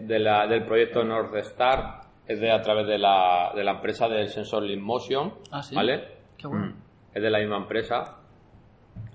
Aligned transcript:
De 0.00 0.18
la, 0.18 0.46
del 0.46 0.64
proyecto 0.64 1.04
North 1.04 1.34
Star 1.36 2.00
es 2.26 2.40
de 2.40 2.50
a 2.50 2.60
través 2.62 2.86
de 2.86 2.98
la, 2.98 3.52
de 3.54 3.64
la 3.64 3.72
empresa 3.72 4.08
del 4.08 4.28
sensor 4.28 4.62
Lean 4.62 4.80
Motion, 4.82 5.34
Ah, 5.50 5.62
¿sí? 5.62 5.74
¿vale? 5.74 6.04
Qué 6.36 6.46
bueno. 6.46 6.66
Mm. 6.66 6.74
Es 7.14 7.22
de 7.22 7.30
la 7.30 7.38
misma 7.38 7.56
empresa. 7.56 8.16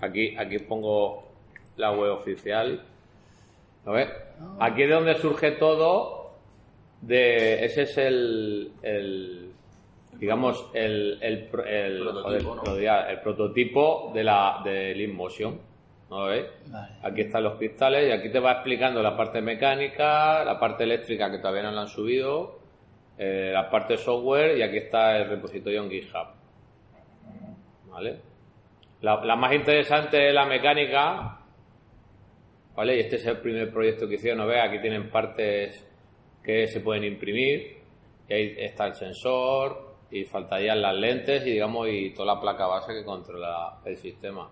Aquí, 0.00 0.36
aquí 0.36 0.58
pongo 0.58 1.28
la 1.76 1.92
web 1.92 2.12
oficial. 2.12 2.82
¿Lo 3.86 3.92
ves? 3.92 4.08
Aquí 4.60 4.82
es 4.82 4.88
de 4.88 4.94
donde 4.94 5.14
surge 5.16 5.52
todo. 5.52 6.32
De, 7.00 7.64
ese 7.64 7.82
es 7.82 7.98
el, 7.98 8.72
el 8.82 9.52
digamos, 10.14 10.70
el, 10.74 11.18
el, 11.20 11.46
pro- 11.48 11.64
el, 11.64 12.02
joder, 12.08 12.42
diría, 12.74 13.10
el 13.10 13.20
prototipo 13.20 14.10
de 14.14 14.24
la 14.24 14.60
de 14.64 14.94
Lean 14.94 15.14
Motion. 15.14 15.60
¿No 16.14 16.26
veis? 16.26 16.46
Vale. 16.68 16.92
Aquí 17.02 17.22
están 17.22 17.42
los 17.42 17.56
cristales 17.56 18.08
y 18.08 18.12
aquí 18.12 18.30
te 18.30 18.38
va 18.38 18.52
explicando 18.52 19.02
la 19.02 19.16
parte 19.16 19.42
mecánica, 19.42 20.44
la 20.44 20.60
parte 20.60 20.84
eléctrica 20.84 21.28
que 21.28 21.38
todavía 21.38 21.64
no 21.64 21.72
la 21.72 21.80
han 21.80 21.88
subido, 21.88 22.60
eh, 23.18 23.50
la 23.52 23.68
parte 23.68 23.96
software 23.96 24.56
y 24.56 24.62
aquí 24.62 24.76
está 24.76 25.16
el 25.16 25.28
repositorio 25.28 25.82
en 25.82 25.90
GitHub. 25.90 26.28
¿Vale? 27.88 28.20
La, 29.00 29.24
la 29.24 29.34
más 29.34 29.54
interesante 29.54 30.28
es 30.28 30.32
la 30.32 30.46
mecánica, 30.46 31.40
¿vale? 32.76 32.96
Y 32.96 33.00
este 33.00 33.16
es 33.16 33.26
el 33.26 33.38
primer 33.38 33.72
proyecto 33.72 34.06
que 34.08 34.14
hicieron, 34.14 34.38
¿no 34.38 34.46
ves? 34.46 34.62
Aquí 34.62 34.78
tienen 34.80 35.10
partes 35.10 35.84
que 36.44 36.68
se 36.68 36.78
pueden 36.78 37.02
imprimir 37.02 37.78
y 38.28 38.32
ahí 38.32 38.54
está 38.56 38.86
el 38.86 38.94
sensor 38.94 39.96
y 40.12 40.24
faltarían 40.26 40.80
las 40.80 40.94
lentes 40.94 41.44
y 41.44 41.50
digamos 41.50 41.88
y 41.88 42.14
toda 42.14 42.36
la 42.36 42.40
placa 42.40 42.68
base 42.68 42.94
que 42.94 43.04
controla 43.04 43.80
el 43.84 43.96
sistema. 43.96 44.48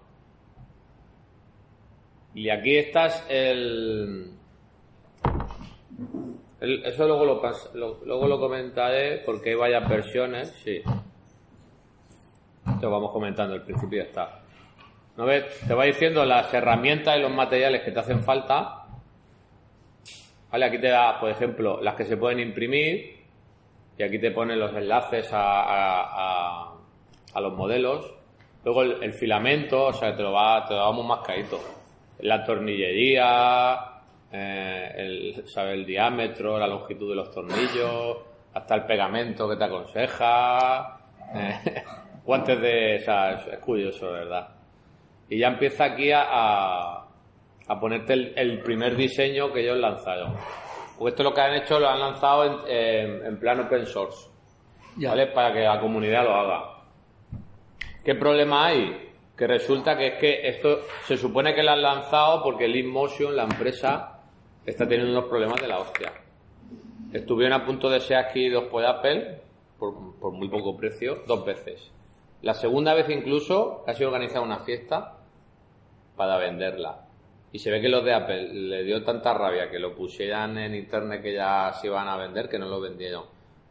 Y 2.35 2.49
aquí 2.49 2.77
estás 2.77 3.25
el, 3.29 4.33
eso 6.61 7.07
luego 7.07 7.25
lo, 7.75 8.01
luego 8.05 8.29
lo 8.29 8.39
comentaré 8.41 9.19
porque 9.19 9.51
hay 9.51 9.57
varias 9.57 9.89
versiones, 9.89 10.49
sí. 10.65 10.83
Lo 12.81 12.91
vamos 12.91 13.11
comentando, 13.11 13.55
el 13.55 13.63
principio 13.63 14.03
ya 14.03 14.09
está. 14.09 14.41
¿No 15.17 15.27
ves? 15.27 15.45
Te 15.67 15.75
va 15.75 15.85
diciendo 15.85 16.25
las 16.25 16.53
herramientas 16.55 17.17
y 17.19 17.21
los 17.21 17.31
materiales 17.33 17.83
que 17.83 17.91
te 17.91 18.01
hacen 18.01 18.23
falta. 18.23 18.87
Vale, 20.51 20.65
aquí 20.67 20.79
te 20.79 20.89
da, 20.89 21.19
por 21.21 21.31
ejemplo, 21.31 21.81
las 21.83 21.95
que 21.97 22.05
se 22.05 22.17
pueden 22.17 22.41
imprimir 22.41 23.23
y 23.99 24.03
aquí 24.03 24.19
te 24.19 24.31
ponen 24.31 24.59
los 24.59 24.73
enlaces 24.75 25.31
a, 25.33 26.69
a- 27.35 27.41
los 27.41 27.53
modelos. 27.55 28.15
Luego 28.65 28.83
el, 28.83 29.13
filamento, 29.13 29.87
o 29.87 29.93
sea, 29.93 30.15
te 30.17 30.23
lo 30.23 30.33
va, 30.33 30.65
te 30.67 30.75
lo 30.75 30.81
vamos 30.81 31.07
más 31.07 31.27
caído. 31.27 31.59
La 32.23 32.43
tornillería, 32.45 33.79
eh, 34.33 34.93
el, 34.97 35.49
sabe, 35.49 35.75
el 35.75 35.85
diámetro, 35.87 36.59
la 36.59 36.67
longitud 36.67 37.11
de 37.11 37.17
los 37.17 37.31
tornillos, 37.31 38.19
hasta 38.55 38.75
el 38.77 38.85
pegamento 38.85 39.49
que 39.49 39.57
te 39.57 39.65
aconseja, 39.65 40.99
eh, 41.35 41.83
guantes 42.25 42.61
de, 42.61 42.97
o 43.01 43.05
sea, 43.05 43.33
es, 43.33 43.47
es 43.49 43.59
curioso, 43.59 44.11
verdad. 44.13 44.49
Y 45.29 45.39
ya 45.39 45.49
empieza 45.49 45.85
aquí 45.85 46.11
a, 46.13 46.23
a, 46.29 47.07
a 47.69 47.81
ponerte 47.81 48.13
el, 48.13 48.33
el 48.37 48.61
primer 48.63 48.97
diseño 48.97 49.53
que 49.53 49.61
ellos 49.63 49.79
lanzaron. 49.79 50.35
Porque 50.99 51.11
esto 51.11 51.23
lo 51.23 51.33
que 51.35 51.41
han 51.41 51.55
hecho 51.55 51.81
lo 51.81 51.89
han 51.89 52.01
lanzado 52.01 52.67
en, 52.67 52.77
en- 52.77 53.27
en 53.27 53.39
plan 53.41 53.61
open 53.61 53.87
source. 53.87 54.29
Ya. 54.99 55.11
¿Vale? 55.11 55.29
Para 55.29 55.53
que 55.55 55.61
la 55.61 55.81
comunidad 55.81 56.23
lo 56.25 56.35
haga. 56.35 56.65
¿Qué 58.05 58.15
problema 58.15 58.67
hay? 58.67 59.12
Que 59.43 59.49
resulta 59.49 59.99
que 59.99 60.07
es 60.07 60.15
que 60.21 60.49
esto 60.49 60.83
se 61.05 61.17
supone 61.17 61.53
que 61.53 61.65
lo 61.65 61.73
han 61.73 61.83
lanzado 61.83 62.45
porque 62.45 62.69
Leanmotion, 62.69 63.35
la 63.35 63.43
empresa, 63.43 64.21
está 64.65 64.87
teniendo 64.87 65.11
unos 65.11 65.29
problemas 65.29 65.61
de 65.61 65.67
la 65.67 65.81
hostia. 65.81 66.13
Estuvieron 67.13 67.61
a 67.61 67.67
punto 67.67 67.91
de 67.91 67.99
ser 67.99 68.19
adquiridos 68.19 68.67
por 68.71 68.85
Apple 68.85 69.41
por, 69.81 70.15
por 70.21 70.31
muy 70.31 70.49
poco 70.49 70.77
precio 70.77 71.25
dos 71.27 71.45
veces. 71.45 71.91
La 72.43 72.55
segunda 72.55 72.95
vez 72.95 73.11
incluso 73.11 73.83
casi 73.85 74.05
organizado 74.05 74.45
una 74.45 74.61
fiesta 74.61 75.17
para 76.17 76.37
venderla. 76.37 77.09
Y 77.51 77.59
se 77.59 77.73
ve 77.73 77.81
que 77.81 77.89
los 77.89 78.05
de 78.05 78.15
Apple 78.15 78.49
le 78.55 78.85
dio 78.85 79.03
tanta 79.03 79.35
rabia 79.35 79.69
que 79.69 79.81
lo 79.81 79.93
pusieran 79.97 80.57
en 80.57 80.73
internet 80.73 81.21
que 81.21 81.35
ya 81.35 81.73
se 81.73 81.89
iban 81.89 82.07
a 82.07 82.17
vender 82.17 82.49
que 82.49 82.61
no 82.61 82.69
lo 82.69 82.81
vendieron. 82.81 83.25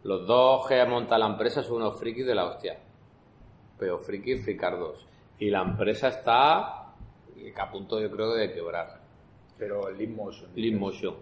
Los 0.04 0.28
dos 0.28 0.68
que 0.68 0.86
monta 0.86 1.18
la 1.18 1.28
empresa 1.28 1.64
son 1.64 1.78
unos 1.78 1.98
frikis 1.98 2.26
de 2.26 2.36
la 2.36 2.44
hostia. 2.44 2.78
Pero 3.80 4.00
frikis 4.00 4.44
fricardos. 4.44 5.08
Y 5.42 5.50
la 5.50 5.64
empresa 5.64 6.10
está 6.10 6.94
que 7.36 7.60
a 7.60 7.72
punto 7.72 8.00
yo 8.00 8.12
creo 8.12 8.36
de 8.36 8.54
quebrar. 8.54 9.00
Pero 9.58 9.90
el 9.90 9.98
Lean 9.98 10.16
Motion. 10.16 10.52
Lean 10.56 10.78
Motion. 10.78 11.16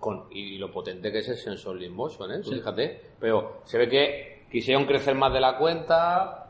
Con, 0.00 0.24
y 0.30 0.56
lo 0.56 0.72
potente 0.72 1.12
que 1.12 1.18
es 1.18 1.28
el 1.28 1.36
sensor 1.36 1.76
Lean 1.76 1.92
Motion, 1.92 2.32
¿eh? 2.32 2.40
Tú 2.42 2.52
Fíjate. 2.52 3.10
Pero 3.20 3.60
se 3.64 3.76
ve 3.76 3.86
que 3.90 4.46
quisieron 4.50 4.86
crecer 4.86 5.14
más 5.14 5.34
de 5.34 5.40
la 5.40 5.58
cuenta. 5.58 6.46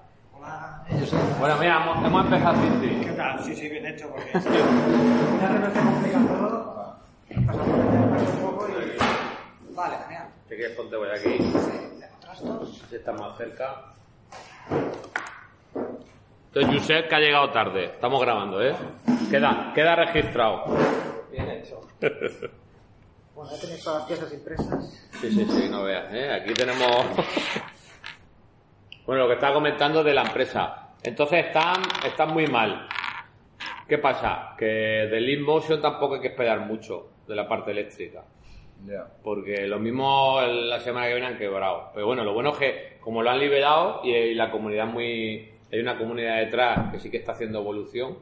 Bueno, 1.41 1.57
mira, 1.59 1.83
hemos, 1.83 2.07
hemos 2.07 2.25
empezado 2.25 2.57
así. 2.57 3.01
¿Qué 3.03 3.13
tal? 3.17 3.43
Sí, 3.43 3.57
sí, 3.57 3.69
bien 3.69 3.87
hecho, 3.87 4.09
porque 4.11 4.31
una 4.31 5.59
vez 5.59 5.73
te 5.73 5.81
complican 5.81 6.29
todo, 6.29 6.97
poner 7.29 8.29
un 8.29 8.41
poco 8.41 8.69
y... 8.69 9.75
Vale, 9.75 9.97
genial. 10.05 10.29
Si 10.49 10.55
quieres 10.55 10.77
ponte 10.77 10.97
voy 10.97 11.09
aquí. 11.09 11.37
Sí, 11.37 12.01
trastos. 12.21 12.85
Si 12.89 12.95
está 12.95 13.13
más 13.13 13.37
cerca. 13.37 13.93
Entonces, 16.49 16.81
Josep 16.81 17.09
que 17.09 17.15
ha 17.15 17.21
llegado 17.21 17.51
tarde. 17.51 17.85
Estamos 17.85 18.21
grabando, 18.21 18.63
¿eh? 18.63 18.75
Queda, 19.31 19.73
queda 19.75 19.97
registrado. 19.97 20.65
Bien 21.31 21.51
hecho. 21.51 21.81
Bueno, 23.35 23.51
ya 23.53 23.61
tenéis 23.61 23.85
todas 23.85 23.99
las 24.01 24.09
piezas 24.09 24.33
impresas. 24.33 25.09
Sí, 25.21 25.31
sí, 25.31 25.45
sí, 25.45 25.69
no 25.71 25.85
veas, 25.85 26.13
¿eh? 26.13 26.33
Aquí 26.33 26.55
tenemos... 26.55 27.07
bueno, 29.07 29.23
lo 29.23 29.29
que 29.29 29.35
estaba 29.35 29.55
comentando 29.55 30.03
de 30.03 30.15
la 30.15 30.23
empresa. 30.23 30.89
Entonces 31.03 31.47
están, 31.47 31.83
están 32.05 32.33
muy 32.33 32.47
mal. 32.47 32.89
¿Qué 33.87 33.99
pasa? 33.99 34.55
Que 34.59 34.65
de 34.65 35.21
Lean 35.21 35.43
Motion 35.43 35.81
tampoco 35.81 36.15
hay 36.15 36.21
que 36.23 36.29
esperar 36.29 36.61
mucho 36.61 37.11
de 37.27 37.37
la 37.37 37.47
parte 37.47 37.71
eléctrica. 37.73 38.25
Ya. 38.87 39.07
Porque 39.23 39.67
lo 39.67 39.79
mismo 39.79 40.41
la 40.41 40.81
semana 40.81 41.07
que 41.07 41.15
viene 41.15 41.29
han 41.29 41.39
quebrado. 41.39 41.91
Pero 41.93 42.07
bueno, 42.07 42.25
lo 42.25 42.33
bueno 42.33 42.51
es 42.53 42.57
que 42.57 42.99
como 43.01 43.23
lo 43.23 43.31
han 43.31 43.39
liberado 43.39 44.01
y, 44.03 44.13
y 44.15 44.35
la 44.35 44.51
comunidad 44.51 44.87
muy... 44.87 45.53
Hay 45.71 45.81
una 45.81 45.99
comunidad 45.99 46.39
detrás 46.39 46.91
que 46.93 46.99
sí 46.99 47.11
que 47.11 47.19
está 47.19 47.33
haciendo 47.33 47.59
evolución. 47.61 48.17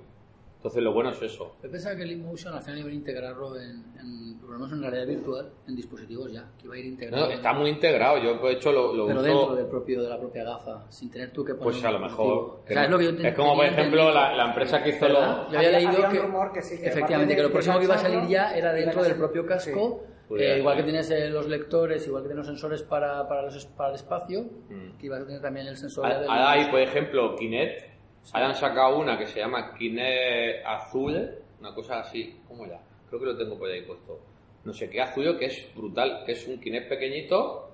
Entonces 0.56 0.82
lo 0.82 0.92
bueno 0.92 1.10
es 1.10 1.22
eso. 1.22 1.54
Yo 1.62 1.70
pensaba 1.70 1.94
que 1.94 2.02
el 2.02 2.08
Leanmotion 2.08 2.52
al 2.52 2.62
final 2.62 2.80
iba 2.80 2.88
a 2.88 2.92
integrarlo 2.92 3.60
en, 3.60 3.84
en, 4.00 4.38
por 4.40 4.50
lo 4.50 4.54
menos 4.56 4.72
en 4.72 4.80
realidad 4.82 5.06
virtual, 5.06 5.52
en 5.68 5.76
dispositivos 5.76 6.32
ya, 6.32 6.44
que 6.58 6.64
iba 6.64 6.74
a 6.74 6.78
ir 6.78 6.86
integrado. 6.86 7.26
No, 7.26 7.32
está 7.32 7.52
muy 7.52 7.70
integrado. 7.70 8.18
Yo 8.18 8.38
de 8.38 8.52
hecho 8.52 8.72
lo, 8.72 8.92
lo 8.92 9.06
pero 9.06 9.20
uso... 9.20 9.28
dentro 9.28 9.54
del 9.54 9.66
propio, 9.66 10.02
de 10.02 10.08
la 10.08 10.18
propia 10.18 10.42
gafa, 10.42 10.90
sin 10.90 11.08
tener 11.08 11.30
tú 11.30 11.44
que 11.44 11.54
poner 11.54 11.72
Pues 11.72 11.84
a 11.84 11.92
lo 11.92 12.00
mejor. 12.00 12.62
que 12.66 12.72
O 12.72 12.74
sea, 12.74 12.84
es, 12.84 12.90
lo 12.90 12.98
que 12.98 13.04
yo 13.04 13.10
es 13.28 13.34
como, 13.34 13.54
por 13.54 13.64
ejemplo, 13.66 14.10
la, 14.12 14.34
la 14.34 14.46
empresa 14.46 14.82
que 14.82 14.88
hizo 14.88 15.08
lo. 15.08 15.20
Yo 15.50 15.58
había 15.58 15.70
leído 15.70 15.90
había 15.90 16.06
un 16.08 16.12
que, 16.12 16.18
rumor 16.22 16.52
que 16.52 16.62
sí, 16.62 16.78
que 16.80 16.86
efectivamente, 16.86 17.36
que 17.36 17.42
lo 17.42 17.52
próximo 17.52 17.78
que 17.78 17.84
iba 17.84 17.94
a 17.94 17.98
salir 17.98 18.18
lanzarlo, 18.18 18.50
ya 18.50 18.56
era 18.56 18.72
dentro 18.72 19.04
del 19.04 19.14
propio 19.14 19.46
casco, 19.46 20.00
Pudiera 20.00 20.15
eh, 20.30 20.58
igual 20.58 20.76
que 20.76 20.82
tienes 20.82 21.10
eh, 21.10 21.28
los 21.30 21.46
lectores, 21.48 22.06
igual 22.06 22.22
que 22.22 22.28
tienes 22.28 22.46
los 22.46 22.46
sensores 22.46 22.82
para, 22.82 23.26
para, 23.28 23.42
los, 23.42 23.66
para 23.66 23.90
el 23.90 23.94
espacio, 23.96 24.42
Mm. 24.68 24.98
que 24.98 25.06
ibas 25.06 25.20
a 25.22 25.26
tener 25.26 25.40
también 25.40 25.66
el 25.66 25.76
sensor 25.76 26.06
Ahora 26.06 26.50
hay, 26.50 26.70
por 26.70 26.80
ejemplo, 26.80 27.36
Kinect. 27.36 27.84
Ahora 28.32 28.48
han 28.48 28.54
sacado 28.56 28.98
una 28.98 29.16
que 29.16 29.26
se 29.26 29.38
llama 29.38 29.72
Kinect 29.74 30.66
Azul, 30.66 31.30
una 31.60 31.72
cosa 31.74 32.00
así. 32.00 32.40
¿Cómo 32.48 32.66
ya? 32.66 32.80
Creo 33.08 33.20
que 33.20 33.26
lo 33.26 33.36
tengo 33.36 33.56
por 33.56 33.70
ahí 33.70 33.82
puesto. 33.82 34.18
No 34.64 34.72
sé 34.72 34.90
qué 34.90 35.00
azul, 35.00 35.38
que 35.38 35.44
es 35.46 35.68
brutal. 35.76 36.24
Que 36.26 36.32
es 36.32 36.46
un 36.48 36.58
Kinect 36.60 36.88
pequeñito 36.88 37.70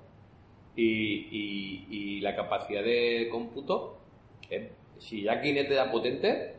y, 0.77 0.85
y- 1.31 1.87
y 1.91 2.21
la 2.21 2.37
capacidad 2.37 2.83
de 2.83 3.29
cómputo. 3.31 3.99
eh, 4.51 4.71
si 4.99 5.23
ya 5.23 5.41
Kinect 5.41 5.69
te 5.71 5.75
da 5.75 5.91
potente, 5.91 6.57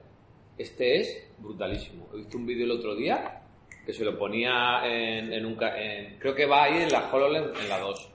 este 0.58 1.00
es 1.00 1.30
brutalísimo. 1.38 2.10
He 2.14 2.18
visto 2.18 2.38
un 2.38 2.46
vídeo 2.48 2.66
el 2.66 2.72
otro 2.72 2.96
día 2.96 3.43
que 3.86 3.94
se 3.94 4.06
lo 4.06 4.18
ponía 4.18 4.82
en, 4.86 5.34
en 5.34 5.46
un. 5.46 5.58
en- 5.62 6.18
creo 6.20 6.34
que 6.36 6.46
va 6.46 6.64
ahí 6.64 6.82
en 6.84 6.92
la 6.92 7.10
HoloLens 7.12 7.60
en 7.60 7.70
la 7.70 7.80
2. 7.80 8.10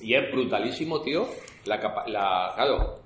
Y 0.00 0.14
es 0.14 0.30
brutalísimo, 0.32 1.00
tío. 1.02 1.26
La, 1.66 1.80
capa- 1.80 2.06
la 2.08 2.52
claro, 2.54 3.00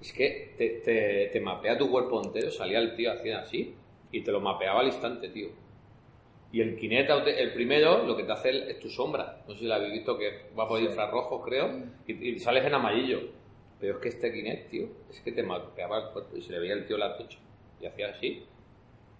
es 0.00 0.12
que 0.12 0.54
te, 0.56 0.68
te, 0.84 1.28
te 1.32 1.40
mapea 1.40 1.78
tu 1.78 1.90
cuerpo 1.90 2.22
entero. 2.22 2.50
Salía 2.50 2.78
el 2.78 2.94
tío 2.94 3.12
hacía 3.12 3.40
así 3.40 3.74
y 4.10 4.20
te 4.22 4.30
lo 4.32 4.40
mapeaba 4.40 4.80
al 4.80 4.86
instante, 4.86 5.28
tío. 5.28 5.48
Y 6.52 6.60
el 6.60 6.76
Kinect, 6.76 7.10
el 7.28 7.52
primero, 7.54 8.04
lo 8.04 8.14
que 8.14 8.24
te 8.24 8.32
hace 8.32 8.70
es 8.70 8.78
tu 8.78 8.90
sombra. 8.90 9.42
No 9.48 9.54
sé 9.54 9.60
si 9.60 9.66
lo 9.66 9.74
habéis 9.74 9.92
visto, 9.94 10.18
que 10.18 10.50
va 10.58 10.68
por 10.68 10.78
infrarrojo, 10.82 11.40
creo, 11.40 11.70
y, 12.06 12.12
y 12.28 12.38
sales 12.38 12.64
en 12.66 12.74
amarillo. 12.74 13.20
Pero 13.80 13.94
es 13.94 14.00
que 14.02 14.08
este 14.10 14.30
Kinect, 14.30 14.70
tío, 14.70 14.86
es 15.10 15.20
que 15.20 15.32
te 15.32 15.42
mapeaba 15.42 15.98
el 15.98 16.12
cuerpo 16.12 16.36
y 16.36 16.42
se 16.42 16.52
le 16.52 16.58
veía 16.58 16.74
el 16.74 16.86
tío 16.86 16.98
la 16.98 17.16
tocha. 17.16 17.38
Y 17.80 17.86
hacía 17.86 18.08
así. 18.10 18.44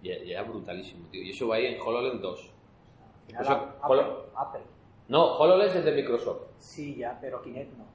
Y, 0.03 0.31
era 0.31 0.43
brutalísimo, 0.43 1.07
tío. 1.09 1.23
Y 1.23 1.31
eso 1.31 1.47
va 1.47 1.55
ahí 1.55 1.65
en 1.67 1.81
HoloLens 1.81 2.21
2. 2.21 2.39
Al 2.39 3.25
final, 3.27 3.41
Eso, 3.43 3.51
Apple, 3.53 3.73
Holo- 3.87 4.25
Apple. 4.35 4.61
No, 5.07 5.37
HoloLens 5.37 5.75
es 5.75 5.85
de 5.85 5.91
Microsoft. 5.93 6.41
Sí, 6.59 6.95
ya, 6.95 7.17
pero 7.19 7.41
Kinect 7.41 7.77
no. 7.77 7.85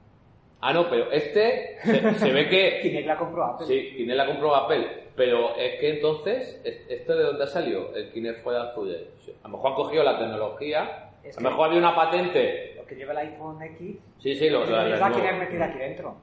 Ah, 0.61 0.73
no, 0.73 0.89
pero 0.89 1.09
este 1.11 1.77
se, 1.83 2.15
se 2.15 2.33
ve 2.33 2.49
que... 2.49 2.79
Kinect 2.81 3.07
la 3.07 3.17
compró 3.17 3.43
Apple. 3.45 3.67
Sí, 3.67 3.93
Kinect 3.95 4.17
la 4.17 4.25
compró 4.25 4.55
Apple. 4.55 5.03
Pero 5.15 5.55
es 5.55 5.79
que 5.79 5.89
entonces, 5.95 6.59
¿es- 6.65 6.89
¿esto 6.89 7.15
de 7.15 7.23
dónde 7.23 7.43
ha 7.43 7.47
salido? 7.47 7.95
El 7.95 8.11
Kinect 8.11 8.43
fue 8.43 8.55
de 8.55 8.59
Azude. 8.61 9.07
A 9.43 9.47
lo 9.47 9.53
mejor 9.55 9.69
han 9.71 9.75
cogido 9.75 10.03
la 10.03 10.17
tecnología. 10.17 11.11
Es 11.23 11.37
a 11.37 11.41
lo 11.41 11.47
que- 11.47 11.51
mejor 11.51 11.67
había 11.67 11.79
una 11.79 11.95
patente. 11.95 12.73
Lo 12.75 12.85
que 12.85 12.95
lleva 12.95 13.11
el 13.13 13.17
iPhone 13.29 13.61
X 13.61 13.97
Sí, 14.19 14.35
sí, 14.35 14.49
lo, 14.49 14.63
es 14.63 14.69
lo- 14.69 14.83
la 14.97 15.11
Kinect 15.11 15.37
metida 15.39 15.65
aquí 15.65 15.77
dentro. 15.77 16.15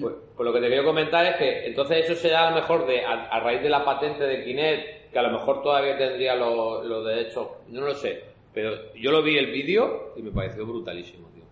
Pues, 0.00 0.14
pues 0.36 0.44
lo 0.46 0.52
que 0.52 0.60
te 0.60 0.66
quiero 0.68 0.84
comentar 0.84 1.24
es 1.24 1.36
que 1.36 1.66
entonces 1.66 2.04
eso 2.04 2.14
se 2.14 2.28
da 2.28 2.48
a 2.48 2.50
lo 2.50 2.56
mejor 2.56 2.86
de, 2.86 3.04
a, 3.06 3.24
a 3.28 3.40
raíz 3.40 3.62
de 3.62 3.70
la 3.70 3.84
patente 3.86 4.22
de 4.24 4.44
Kinect, 4.44 4.97
que 5.12 5.18
a 5.18 5.22
lo 5.22 5.30
mejor 5.30 5.62
todavía 5.62 5.96
tendría 5.96 6.34
los 6.34 6.84
los 6.86 7.04
derechos, 7.04 7.48
no 7.68 7.80
lo 7.82 7.94
sé, 7.94 8.24
pero 8.52 8.92
yo 8.94 9.10
lo 9.12 9.22
vi 9.22 9.38
el 9.38 9.50
vídeo 9.52 10.12
y 10.16 10.22
me 10.22 10.30
pareció 10.30 10.66
brutalísimo, 10.66 11.28
tío. 11.28 11.44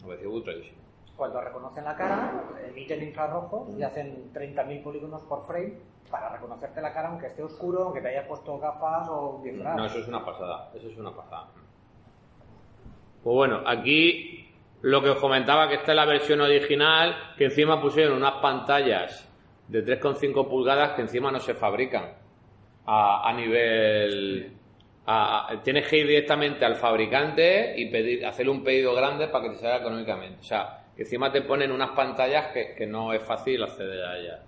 Me 0.00 0.08
pareció 0.08 0.30
brutalísimo. 0.30 0.78
Cuando 1.16 1.40
reconocen 1.40 1.84
la 1.84 1.94
cara, 1.96 2.44
emiten 2.66 3.02
infrarrojos 3.02 3.68
y 3.78 3.82
hacen 3.82 4.32
30.000 4.32 4.82
polígonos 4.82 5.22
por 5.22 5.46
frame 5.46 5.74
para 6.10 6.30
reconocerte 6.30 6.80
la 6.80 6.92
cara 6.92 7.08
aunque 7.08 7.26
esté 7.26 7.42
oscuro, 7.42 7.84
aunque 7.84 8.00
te 8.00 8.08
hayas 8.08 8.26
puesto 8.26 8.58
gafas 8.58 9.08
o 9.08 9.36
un 9.36 9.42
disfraz. 9.42 9.76
No, 9.76 9.84
eso 9.84 9.98
es 9.98 10.08
una 10.08 10.24
pasada, 10.24 10.70
eso 10.74 10.88
es 10.88 10.96
una 10.96 11.14
pasada. 11.14 11.48
Pues 13.22 13.34
bueno, 13.34 13.60
aquí 13.66 14.50
lo 14.80 15.02
que 15.02 15.10
os 15.10 15.18
comentaba 15.18 15.68
que 15.68 15.74
esta 15.74 15.92
es 15.92 15.96
la 15.96 16.06
versión 16.06 16.40
original, 16.40 17.34
que 17.36 17.44
encima 17.44 17.80
pusieron 17.80 18.16
unas 18.16 18.40
pantallas 18.40 19.28
de 19.68 19.84
3,5 19.84 20.48
pulgadas 20.48 20.92
que 20.92 21.02
encima 21.02 21.30
no 21.30 21.38
se 21.38 21.54
fabrican 21.54 22.19
a, 22.86 23.28
a 23.28 23.32
nivel... 23.34 24.52
a- 25.06 25.60
tienes 25.64 25.86
que 25.88 25.98
ir 25.98 26.06
directamente 26.06 26.64
al 26.64 26.76
fabricante 26.76 27.74
y 27.76 27.86
pedir, 27.90 28.24
hacerle 28.26 28.52
un 28.52 28.62
pedido 28.64 28.94
grande 28.94 29.28
para 29.28 29.44
que 29.44 29.50
te 29.50 29.56
salga 29.56 29.76
económicamente. 29.78 30.40
O 30.40 30.44
sea, 30.44 30.84
que 30.96 31.02
encima 31.02 31.32
te 31.32 31.42
ponen 31.42 31.70
unas 31.72 31.90
pantallas 31.90 32.48
que, 32.52 32.74
que 32.76 32.86
no 32.86 33.12
es 33.12 33.22
fácil 33.22 33.62
acceder 33.62 34.04
a 34.04 34.18
ellas. 34.18 34.40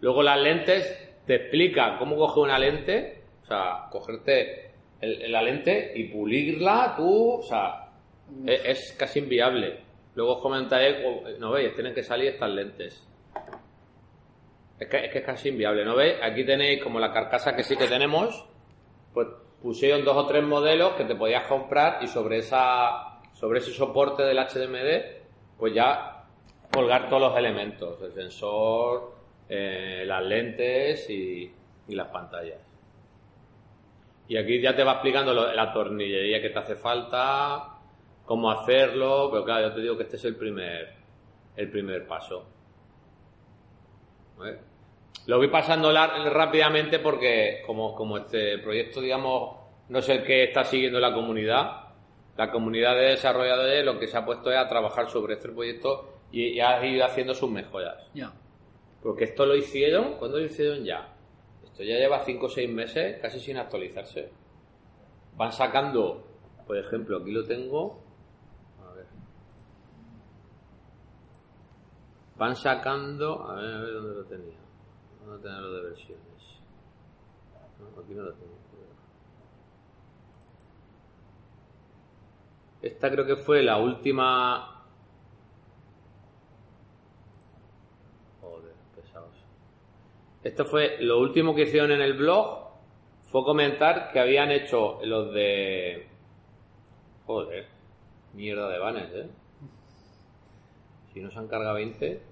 Luego 0.00 0.22
las 0.22 0.38
lentes 0.40 1.08
te 1.26 1.34
explica 1.36 1.96
cómo 1.98 2.16
coger 2.16 2.42
una 2.44 2.58
lente, 2.58 3.22
o 3.42 3.46
sea, 3.46 3.86
cogerte 3.90 4.70
el- 5.00 5.30
la 5.30 5.42
lente 5.42 5.92
y 5.94 6.04
pulirla 6.04 6.94
tú, 6.96 7.32
o 7.38 7.42
sea, 7.42 7.88
es, 8.46 8.60
es 8.64 8.92
casi 8.98 9.18
inviable. 9.20 9.80
Luego 10.14 10.36
os 10.36 10.42
comentaré, 10.42 11.02
cu- 11.02 11.22
no 11.38 11.52
veis, 11.52 11.72
tienen 11.74 11.94
que 11.94 12.02
salir 12.02 12.28
estas 12.30 12.50
lentes. 12.50 13.06
Es 14.80 14.88
que, 14.88 15.10
es 15.12 15.24
casi 15.24 15.50
inviable, 15.50 15.84
¿no 15.84 15.94
veis? 15.94 16.16
Aquí 16.22 16.42
tenéis 16.44 16.82
como 16.82 16.98
la 16.98 17.12
carcasa 17.12 17.54
que 17.54 17.62
sí 17.62 17.76
que 17.76 17.86
tenemos, 17.86 18.46
pues 19.12 19.28
pusieron 19.60 20.04
dos 20.06 20.16
o 20.16 20.26
tres 20.26 20.42
modelos 20.42 20.94
que 20.94 21.04
te 21.04 21.14
podías 21.14 21.46
comprar 21.46 22.02
y 22.02 22.08
sobre 22.08 22.38
esa 22.38 23.20
sobre 23.34 23.60
ese 23.60 23.72
soporte 23.72 24.22
del 24.22 24.38
HDMD, 24.38 25.58
pues 25.58 25.74
ya 25.74 26.24
colgar 26.72 27.08
todos 27.08 27.22
los 27.22 27.38
elementos, 27.38 28.00
el 28.02 28.12
sensor, 28.12 29.14
eh, 29.48 30.04
las 30.06 30.22
lentes 30.22 31.08
y, 31.08 31.54
las 31.88 32.08
pantallas. 32.08 32.60
Y 34.28 34.36
aquí 34.36 34.60
ya 34.60 34.76
te 34.76 34.84
va 34.84 34.92
explicando 34.92 35.34
la 35.34 35.72
tornillería 35.72 36.40
que 36.40 36.50
te 36.50 36.58
hace 36.58 36.76
falta, 36.76 37.80
cómo 38.24 38.48
hacerlo, 38.50 39.28
pero 39.32 39.44
claro, 39.44 39.68
yo 39.68 39.74
te 39.74 39.80
digo 39.80 39.96
que 39.96 40.04
este 40.04 40.16
es 40.16 40.24
el 40.24 40.36
primer, 40.36 40.94
el 41.56 41.68
primer 41.68 42.06
paso. 42.06 42.46
Lo 45.26 45.38
voy 45.38 45.48
pasando 45.48 45.92
rápidamente 45.92 46.98
porque 46.98 47.62
como, 47.66 47.94
como 47.94 48.18
este 48.18 48.58
proyecto, 48.58 49.00
digamos, 49.00 49.56
no 49.88 49.98
es 49.98 50.08
el 50.08 50.24
que 50.24 50.44
está 50.44 50.64
siguiendo 50.64 50.98
la 50.98 51.12
comunidad, 51.12 51.88
la 52.36 52.50
comunidad 52.50 52.94
de 52.94 53.10
desarrolladores 53.10 53.84
lo 53.84 53.98
que 53.98 54.06
se 54.06 54.16
ha 54.16 54.24
puesto 54.24 54.50
es 54.50 54.58
a 54.58 54.68
trabajar 54.68 55.08
sobre 55.08 55.34
este 55.34 55.48
proyecto 55.48 56.20
y, 56.32 56.56
y 56.56 56.60
ha 56.60 56.84
ido 56.84 57.04
haciendo 57.04 57.34
sus 57.34 57.50
mejoras. 57.50 58.08
Ya. 58.14 58.32
Porque 59.02 59.24
esto 59.24 59.46
lo 59.46 59.54
hicieron, 59.54 60.14
¿cuándo 60.18 60.38
lo 60.38 60.44
hicieron 60.44 60.84
ya? 60.84 61.14
Esto 61.64 61.82
ya 61.82 61.96
lleva 61.96 62.20
5 62.24 62.46
o 62.46 62.48
6 62.48 62.70
meses 62.70 63.18
casi 63.20 63.40
sin 63.40 63.56
actualizarse. 63.56 64.30
Van 65.36 65.52
sacando, 65.52 66.26
por 66.66 66.76
ejemplo, 66.76 67.18
aquí 67.18 67.30
lo 67.30 67.44
tengo. 67.44 68.02
A 68.86 68.92
ver. 68.92 69.06
Van 72.36 72.56
sacando, 72.56 73.48
a 73.48 73.54
ver, 73.54 73.74
a 73.74 73.80
ver 73.80 73.92
dónde 73.94 74.14
lo 74.14 74.24
tenía. 74.24 74.58
¿Dónde 75.30 75.44
tenía 75.44 75.60
lo 75.60 75.72
de 75.74 75.82
versiones? 75.82 76.60
No, 77.78 78.02
aquí 78.02 78.14
no 78.14 78.22
lo 78.24 78.32
tengo. 78.32 78.52
Esta 82.82 83.10
creo 83.12 83.26
que 83.26 83.36
fue 83.36 83.62
la 83.62 83.76
última 83.76 84.86
Joder, 88.40 88.72
pesados. 88.96 89.36
Esto 90.42 90.64
fue 90.64 90.96
lo 91.00 91.20
último 91.20 91.54
que 91.54 91.62
hicieron 91.62 91.92
en 91.92 92.00
el 92.00 92.14
blog. 92.14 92.70
Fue 93.30 93.44
comentar 93.44 94.10
que 94.12 94.18
habían 94.18 94.50
hecho 94.50 94.98
los 95.04 95.32
de. 95.32 96.08
Joder, 97.26 97.68
mierda 98.34 98.68
de 98.68 98.78
banners, 98.80 99.14
eh. 99.14 99.30
Si 101.12 101.20
no 101.20 101.30
se 101.30 101.38
han 101.38 101.46
cargado 101.46 101.74
20. 101.74 102.29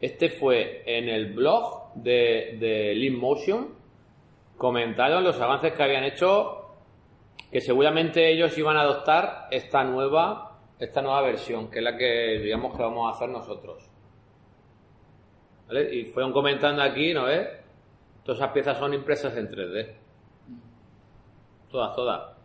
Este 0.00 0.28
fue 0.28 0.82
en 0.84 1.08
el 1.08 1.32
blog 1.32 1.94
de, 1.94 2.56
de 2.60 2.94
Lean 2.94 3.18
Motion. 3.18 3.74
Comentaron 4.56 5.24
los 5.24 5.40
avances 5.40 5.72
que 5.72 5.82
habían 5.82 6.04
hecho. 6.04 6.62
Que 7.50 7.60
seguramente 7.60 8.30
ellos 8.30 8.56
iban 8.58 8.76
a 8.76 8.82
adoptar 8.82 9.46
esta 9.50 9.84
nueva, 9.84 10.58
esta 10.78 11.00
nueva 11.00 11.22
versión, 11.22 11.70
que 11.70 11.78
es 11.78 11.84
la 11.84 11.96
que 11.96 12.40
digamos 12.42 12.76
que 12.76 12.82
vamos 12.82 13.08
a 13.08 13.16
hacer 13.16 13.30
nosotros. 13.30 13.88
Y 15.92 16.04
fueron 16.06 16.32
comentando 16.32 16.82
aquí, 16.82 17.14
¿no 17.14 17.24
ves? 17.24 17.48
Todas 18.24 18.40
esas 18.40 18.52
piezas 18.52 18.76
son 18.76 18.92
impresas 18.92 19.36
en 19.36 19.48
3D. 19.48 19.94
Todas, 21.70 21.94
todas. 21.94 22.36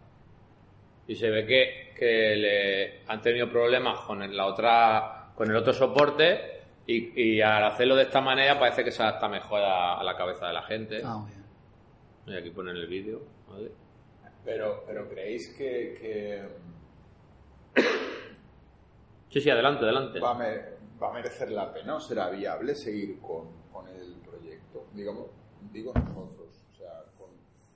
Y 1.07 1.15
se 1.15 1.29
ve 1.29 1.45
que, 1.45 1.93
que 1.97 2.35
le 2.35 3.01
han 3.07 3.21
tenido 3.21 3.49
problemas 3.49 3.99
con 4.01 4.35
la 4.35 4.45
otra, 4.45 5.31
con 5.35 5.49
el 5.49 5.55
otro 5.57 5.73
soporte 5.73 6.60
y, 6.97 7.13
y 7.35 7.41
al 7.41 7.63
hacerlo 7.63 7.95
de 7.95 8.03
esta 8.03 8.21
manera 8.21 8.59
parece 8.59 8.83
que 8.83 8.91
se 8.91 9.01
adapta 9.03 9.27
mejor 9.29 9.61
a, 9.61 9.99
a 9.99 10.03
la 10.03 10.15
cabeza 10.15 10.47
de 10.47 10.53
la 10.53 10.63
gente. 10.63 11.01
Ah. 11.03 11.25
Y 12.27 12.35
aquí 12.35 12.49
ponen 12.51 12.75
el 12.75 12.87
vídeo. 12.87 13.21
¿vale? 13.49 13.71
Pero, 14.45 14.83
pero 14.87 15.07
creéis 15.09 15.49
que, 15.57 15.97
que 15.99 17.81
Sí, 19.29 19.39
sí, 19.39 19.49
adelante, 19.49 19.83
adelante. 19.85 20.19
va, 20.19 20.31
a 20.31 20.33
me- 20.37 20.61
va 21.01 21.09
a 21.09 21.13
merecer 21.13 21.51
la 21.51 21.71
pena 21.73 21.95
o 21.95 21.99
será 21.99 22.29
viable 22.29 22.75
seguir 22.75 23.19
con, 23.21 23.47
con 23.71 23.87
el 23.87 24.15
proyecto? 24.25 24.87
Digamos, 24.93 25.27
digo 25.71 25.93
nosotros, 25.95 26.61
o 26.71 26.75
sea, 26.75 27.03
con 27.17 27.29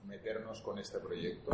meternos 0.08 0.62
con 0.62 0.78
este 0.80 1.00
proyecto. 1.00 1.52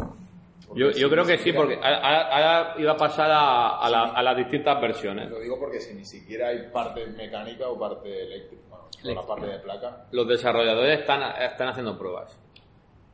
Yo, 0.76 0.92
si 0.94 1.10
creo 1.10 1.26
que 1.26 1.38
sí, 1.38 1.52
porque 1.54 1.76
ahora, 1.76 2.76
iba 2.78 2.92
a 2.94 2.98
pasar 2.98 3.30
a, 3.32 3.78
a 3.80 3.90
la- 3.90 4.12
a 4.14 4.24
las 4.24 4.38
distintas 4.38 4.80
versiones. 4.82 5.30
Lo 5.30 5.40
digo 5.40 5.60
porque 5.60 5.80
si 5.80 5.94
ni 5.94 6.06
siquiera 6.06 6.48
hay 6.50 6.70
parte 6.72 7.06
mecánica 7.08 7.68
o 7.70 7.78
parte 7.80 8.24
eléctrica, 8.24 8.64
bueno, 8.70 8.86
solo 8.92 9.14
la 9.16 9.28
parte 9.28 9.46
de 9.48 9.60
placa, 9.60 10.06
Los 10.12 10.28
desarrolladores 10.28 11.00
están, 11.00 11.22
están 11.42 11.68
haciendo 11.70 11.98
pruebas. 11.98 12.38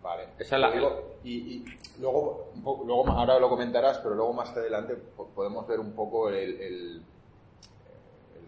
vale. 0.02 0.24
Esa 0.40 0.56
es 0.56 0.62
la- 0.62 0.72
digo, 0.72 1.18
y, 1.24 1.34
y 1.36 1.66
luego, 2.00 2.52
un 2.56 2.64
poco- 2.64 2.84
luego, 2.86 3.08
ahora 3.10 3.40
lo 3.40 3.50
comentarás, 3.50 3.98
pero 4.00 4.16
luego 4.16 4.34
más 4.34 4.56
adelante 4.56 4.96
po- 4.96 5.28
podemos 5.36 5.68
ver 5.68 5.80
un 5.80 5.94
poco 5.94 6.30
el 6.30 7.02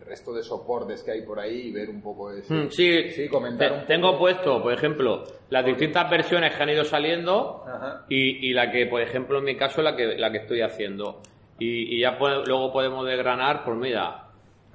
resto 0.01 0.34
de 0.34 0.44
soportes 0.44 1.03
que 1.03 1.12
hay 1.12 1.22
por 1.22 1.39
ahí 1.39 1.68
y 1.68 1.72
ver 1.72 1.89
un 1.89 2.01
poco 2.01 2.32
ese... 2.32 2.53
Mm, 2.53 2.70
Sí, 2.72 3.12
sí, 3.12 3.27
comentar 3.27 3.70
te- 3.72 3.79
un 3.79 3.86
tengo 3.88 4.18
puesto, 4.18 4.62
por 4.62 4.74
ejemplo, 4.74 5.24
las 5.50 5.65
distintas 5.65 6.10
versiones 6.10 6.53
que 6.56 6.63
han 6.63 6.70
ido 6.70 6.84
saliendo 6.84 7.63
Ajá. 7.68 8.06
y, 8.10 8.48
y 8.50 8.53
la 8.53 8.72
que, 8.72 8.86
por 8.86 9.01
ejemplo, 9.01 9.39
en 9.39 9.46
mi 9.46 9.56
caso, 9.56 9.82
la 9.82 9.96
que, 9.96 10.18
la 10.18 10.32
que 10.32 10.38
estoy 10.39 10.62
haciendo. 10.62 11.22
Y, 11.60 11.96
y 11.98 12.01
ya 12.01 12.18
puede- 12.18 12.46
luego 12.46 12.72
podemos 12.72 13.06
desgranar, 13.06 13.63
pues 13.65 13.77
mira, 13.77 14.25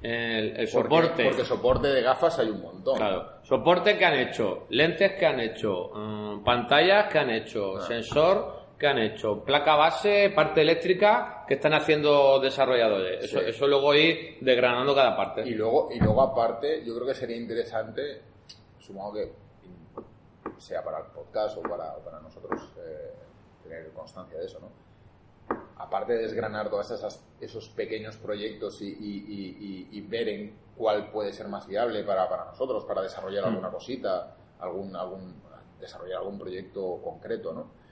el, 0.01 0.55
el 0.57 0.67
soporte. 0.67 1.23
Porque 1.25 1.43
soporte 1.45 1.87
de 1.87 2.01
gafas 2.01 2.37
hay 2.39 2.49
un 2.49 2.61
montón. 2.61 2.95
Claro, 2.97 3.25
soporte 3.43 3.97
que 3.97 4.05
han 4.05 4.15
hecho, 4.19 4.65
lentes 4.69 5.13
que 5.13 5.25
han 5.25 5.39
hecho, 5.39 5.89
mm, 5.95 6.43
pantallas 6.43 7.11
que 7.11 7.17
han 7.19 7.29
hecho, 7.31 7.77
Ah. 7.77 7.81
sensor 7.81 8.54
que 8.77 8.87
han 8.87 8.97
hecho, 8.99 9.43
placa 9.43 9.75
base, 9.75 10.31
parte 10.35 10.61
eléctrica 10.61 11.43
que 11.47 11.53
están 11.55 11.73
haciendo 11.73 12.39
desarrolladores. 12.39 13.23
Eso, 13.23 13.39
Sí. 13.39 13.45
eso 13.47 13.67
luego 13.67 13.93
ir 13.95 14.37
desgranando 14.41 14.93
cada 14.93 15.15
parte. 15.15 15.41
Y 15.47 15.53
luego, 15.53 15.89
y 15.93 15.99
luego 15.99 16.21
aparte, 16.21 16.83
yo 16.85 16.93
creo 16.95 17.07
que 17.07 17.13
sería 17.15 17.37
interesante, 17.37 18.21
supongo 18.79 19.13
que 19.13 19.31
sea 20.57 20.83
para 20.83 20.99
el 20.99 21.05
podcast 21.05 21.57
o 21.57 21.61
para, 21.61 21.95
para 21.97 22.19
nosotros 22.19 22.61
eh, 22.77 23.13
tener 23.63 23.89
constancia 23.91 24.37
de 24.39 24.45
eso, 24.45 24.59
¿no? 24.59 24.69
Aparte 25.77 26.13
de 26.13 26.19
desgranar 26.23 26.69
todos 26.69 26.89
esas, 26.91 27.23
esos 27.41 27.69
pequeños 27.69 28.17
proyectos 28.17 28.81
y, 28.81 28.87
y- 28.87 29.55
y- 29.91 29.97
y 29.97 30.01
ver 30.01 30.29
en 30.29 30.55
cuál 30.77 31.11
puede 31.11 31.33
ser 31.33 31.47
más 31.47 31.67
viable 31.67 32.03
para, 32.03 32.27
para 32.29 32.45
nosotros, 32.45 32.85
para 32.85 33.01
desarrollar 33.01 33.45
alguna 33.45 33.69
cosita, 33.69 34.35
algún, 34.59 34.95
algún, 34.95 35.35
desarrollar 35.79 36.19
algún 36.19 36.39
proyecto 36.39 36.99
concreto, 37.03 37.53
¿no? 37.53 37.84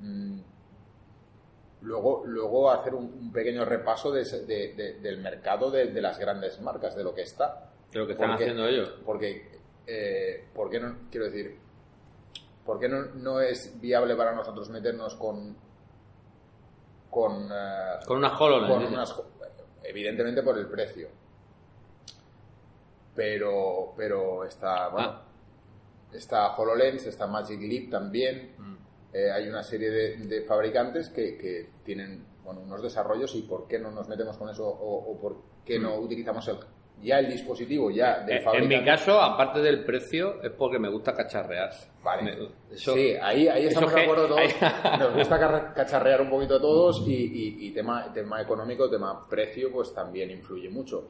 Mm, 0.00 0.40
Luego, 1.82 2.24
luego 2.26 2.72
hacer 2.72 2.92
un, 2.92 3.04
un 3.04 3.32
pequeño 3.32 3.64
repaso 3.64 4.10
de 4.10 4.22
ese- 4.22 4.44
de- 4.44 4.74
de- 4.74 4.94
del 4.94 5.18
mercado 5.18 5.70
de, 5.70 5.84
las 6.02 6.18
grandes 6.18 6.60
marcas, 6.60 6.96
de 6.96 7.04
lo 7.04 7.14
que 7.14 7.22
está. 7.22 7.70
De 7.92 8.00
lo 8.00 8.06
que 8.06 8.14
están 8.14 8.30
Porque- 8.30 8.44
haciendo 8.44 8.66
ellos. 8.66 8.92
Porque, 9.06 9.60
eh, 9.86 10.48
¿por 10.52 10.68
qué 10.70 10.80
no, 10.80 10.96
quiero 11.08 11.26
decir, 11.26 11.56
por 12.66 12.80
qué 12.80 12.88
no, 12.88 13.04
no 13.14 13.40
es 13.40 13.80
viable 13.80 14.16
para 14.16 14.34
nosotros 14.34 14.68
meternos 14.70 15.14
con, 15.14 15.56
con, 17.08 17.48
eh, 17.52 17.98
Con 18.08 18.16
una 18.18 18.36
HoloLens. 18.36 18.90
unas, 18.90 19.22
evidentemente 19.84 20.42
por 20.42 20.58
el 20.58 20.66
precio. 20.66 21.08
Pero, 23.14 23.94
pero 23.96 24.44
está, 24.44 24.88
bueno, 24.88 25.08
Ah. 25.08 25.22
está 26.12 26.56
HoloLens, 26.56 27.06
está 27.06 27.26
Magic 27.28 27.60
Leap 27.60 27.90
también. 27.90 28.54
Mm. 28.58 28.76
Eh, 29.12 29.30
hay 29.30 29.48
una 29.48 29.62
serie 29.62 29.90
de, 29.90 30.16
de 30.18 30.42
fabricantes 30.42 31.08
que, 31.08 31.36
que 31.38 31.70
tienen 31.84 32.24
bueno, 32.44 32.60
unos 32.60 32.82
desarrollos 32.82 33.34
y 33.34 33.42
por 33.42 33.66
qué 33.66 33.78
no 33.78 33.90
nos 33.90 34.08
metemos 34.08 34.36
con 34.36 34.48
eso 34.50 34.66
o, 34.66 35.12
o 35.12 35.18
por 35.20 35.36
qué 35.64 35.78
no 35.78 35.96
utilizamos 35.98 36.46
el, 36.48 36.56
ya 37.02 37.18
el 37.18 37.28
dispositivo 37.30 37.90
ya 37.90 38.20
del 38.20 38.36
Eh, 38.36 38.38
En 38.38 38.44
fabricante. 38.44 38.78
mi 38.78 38.84
caso, 38.84 39.20
aparte 39.20 39.60
del 39.60 39.84
precio, 39.84 40.42
es 40.42 40.50
porque 40.52 40.78
me 40.78 40.88
gusta 40.90 41.14
cacharrear. 41.14 41.70
Vale. 42.02 42.22
Me- 42.22 42.74
eso- 42.74 42.94
sí, 42.94 43.14
ahí, 43.20 43.48
ahí 43.48 43.66
estamos 43.66 43.94
de 43.94 44.02
acuerdo 44.02 44.26
todos. 44.28 44.40
Nos 44.98 45.14
gusta 45.14 45.72
cacharrear 45.74 46.20
un 46.22 46.30
poquito 46.30 46.56
a 46.56 46.60
todos 46.60 47.02
y, 47.06 47.12
y- 47.14 47.66
y 47.66 47.70
tema, 47.72 48.12
tema 48.12 48.40
económico, 48.42 48.90
tema 48.90 49.26
precio, 49.28 49.70
pues 49.72 49.94
también 49.94 50.30
influye 50.30 50.68
mucho. 50.68 51.08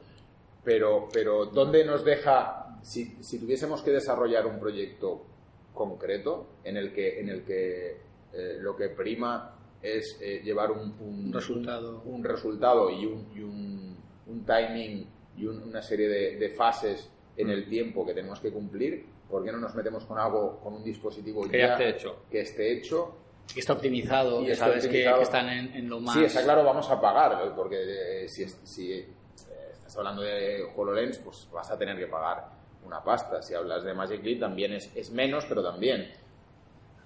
Pero, 0.63 1.07
pero 1.11 1.45
¿dónde 1.45 1.85
nos 1.85 2.03
deja, 2.03 2.77
si, 2.81 3.17
si 3.23 3.39
tuviésemos 3.39 3.81
que 3.81 3.91
desarrollar 3.91 4.45
un 4.45 4.59
proyecto 4.59 5.25
concreto 5.73 6.47
en 6.63 6.77
el 6.77 6.91
que, 6.93 7.19
en 7.19 7.29
el 7.29 7.43
que 7.43 7.97
eh, 8.33 8.57
lo 8.59 8.75
que 8.75 8.89
prima 8.89 9.55
es 9.81 10.17
eh, 10.21 10.41
llevar 10.43 10.71
un, 10.71 10.93
un- 10.99 11.31
Resultado. 11.33 12.01
un, 12.05 12.15
un 12.15 12.23
resultado 12.23 12.89
y 12.89 13.05
un, 13.05 13.31
y 13.35 13.41
un, 13.41 14.45
timing 14.45 15.07
y 15.37 15.45
un- 15.45 15.63
una 15.63 15.81
serie 15.81 16.07
de, 16.09 16.35
de 16.37 16.49
fases 16.49 17.09
en 17.37 17.49
el 17.49 17.67
tiempo 17.69 18.05
que 18.05 18.13
tenemos 18.13 18.39
que 18.39 18.51
cumplir, 18.51 19.05
¿por 19.29 19.43
qué 19.43 19.51
no 19.51 19.57
nos 19.59 19.73
metemos 19.75 20.05
con 20.05 20.19
algo, 20.19 20.59
con 20.59 20.73
un 20.73 20.83
dispositivo 20.83 21.47
Que 21.49 21.59
ya 21.59 21.67
esté 21.73 21.89
hecho. 21.89 22.23
que 22.29 22.41
esté 22.41 22.71
hecho 22.73 23.15
Que 23.53 23.61
está 23.61 23.73
optimizado, 23.73 24.41
Y 24.41 24.47
que 24.47 24.51
está 24.51 24.65
sabes 24.65 24.83
que- 24.83 24.87
optimizado. 24.89 25.17
Que, 25.17 25.23
están 25.23 25.49
en, 25.49 25.73
en 25.75 25.89
lo 25.89 25.99
más. 26.01 26.15
Sí, 26.15 26.23
está 26.25 26.43
claro, 26.43 26.63
vamos 26.65 26.89
a 26.91 26.99
pagar, 26.99 27.55
porque 27.55 28.23
eh, 28.25 28.27
si, 28.27 28.45
si 28.45 29.05
estás 29.33 29.97
hablando 29.97 30.21
de 30.21 30.63
HoloLens, 30.75 31.17
pues 31.19 31.47
vas 31.51 31.71
a 31.71 31.77
tener 31.77 31.97
que 31.97 32.05
pagar 32.07 32.58
una 32.85 33.03
pasta. 33.03 33.41
Si 33.41 33.53
hablas 33.53 33.83
de 33.83 33.93
Magic 33.93 34.23
Leap, 34.23 34.39
también 34.39 34.73
es, 34.73 34.95
es 34.95 35.11
menos, 35.11 35.45
pero 35.45 35.63
también. 35.63 36.09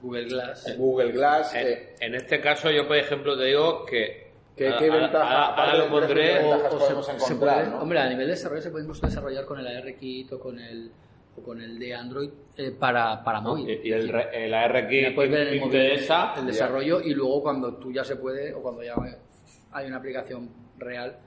Google 0.01 0.25
Glass. 0.25 0.75
Google 0.77 1.11
Glass, 1.11 1.55
En, 1.55 1.67
eh, 1.67 1.95
en 1.99 2.15
este 2.15 2.41
caso, 2.41 2.69
yo, 2.69 2.87
por 2.87 2.97
ejemplo, 2.97 3.37
te 3.37 3.45
digo 3.45 3.85
que. 3.85 4.31
¿qué, 4.55 4.69
ventaja, 4.89 5.75
lo 5.77 5.89
pondré. 5.89 6.33
qué 6.33 6.39
ventajas 6.39 6.73
O- 6.73 6.75
o 6.75 6.79
podemos 6.79 7.05
se- 7.05 7.11
se 7.11 7.17
encontrar? 7.33 7.55
puede- 7.63 7.69
¿no? 7.71 7.81
Hombre, 7.81 7.99
a 7.99 8.09
nivel 8.09 8.25
de 8.27 8.31
desarrollo 8.33 8.61
se 8.61 8.69
puede 8.69 8.83
incluso 8.83 9.05
desarrollar 9.07 9.45
con 9.45 9.59
el 9.59 9.67
ARKit 9.67 10.31
o 10.33 10.39
con 10.39 10.59
el, 10.59 10.91
o 11.37 11.41
con 11.41 11.61
el 11.61 11.79
de 11.79 11.95
Android 11.95 12.29
eh, 12.57 12.71
para, 12.71 13.23
para 13.23 13.41
móvil. 13.41 13.67
Y, 13.69 13.89
y 13.89 13.91
el, 13.93 14.09
re- 14.09 14.45
el 14.45 14.53
puedes 15.15 15.31
ver 15.31 15.47
en 15.47 15.53
el 15.55 15.59
móvil 15.61 15.75
interesa. 15.81 16.33
el 16.37 16.45
desarrollo 16.45 17.01
y 17.01 17.13
luego 17.15 17.41
cuando 17.41 17.75
tú 17.77 17.91
ya 17.91 18.03
se 18.03 18.15
puede 18.17 18.53
o 18.53 18.61
cuando 18.61 18.83
ya 18.83 18.93
hay 19.71 19.87
una 19.87 19.97
aplicación 19.97 20.49
real, 20.77 21.17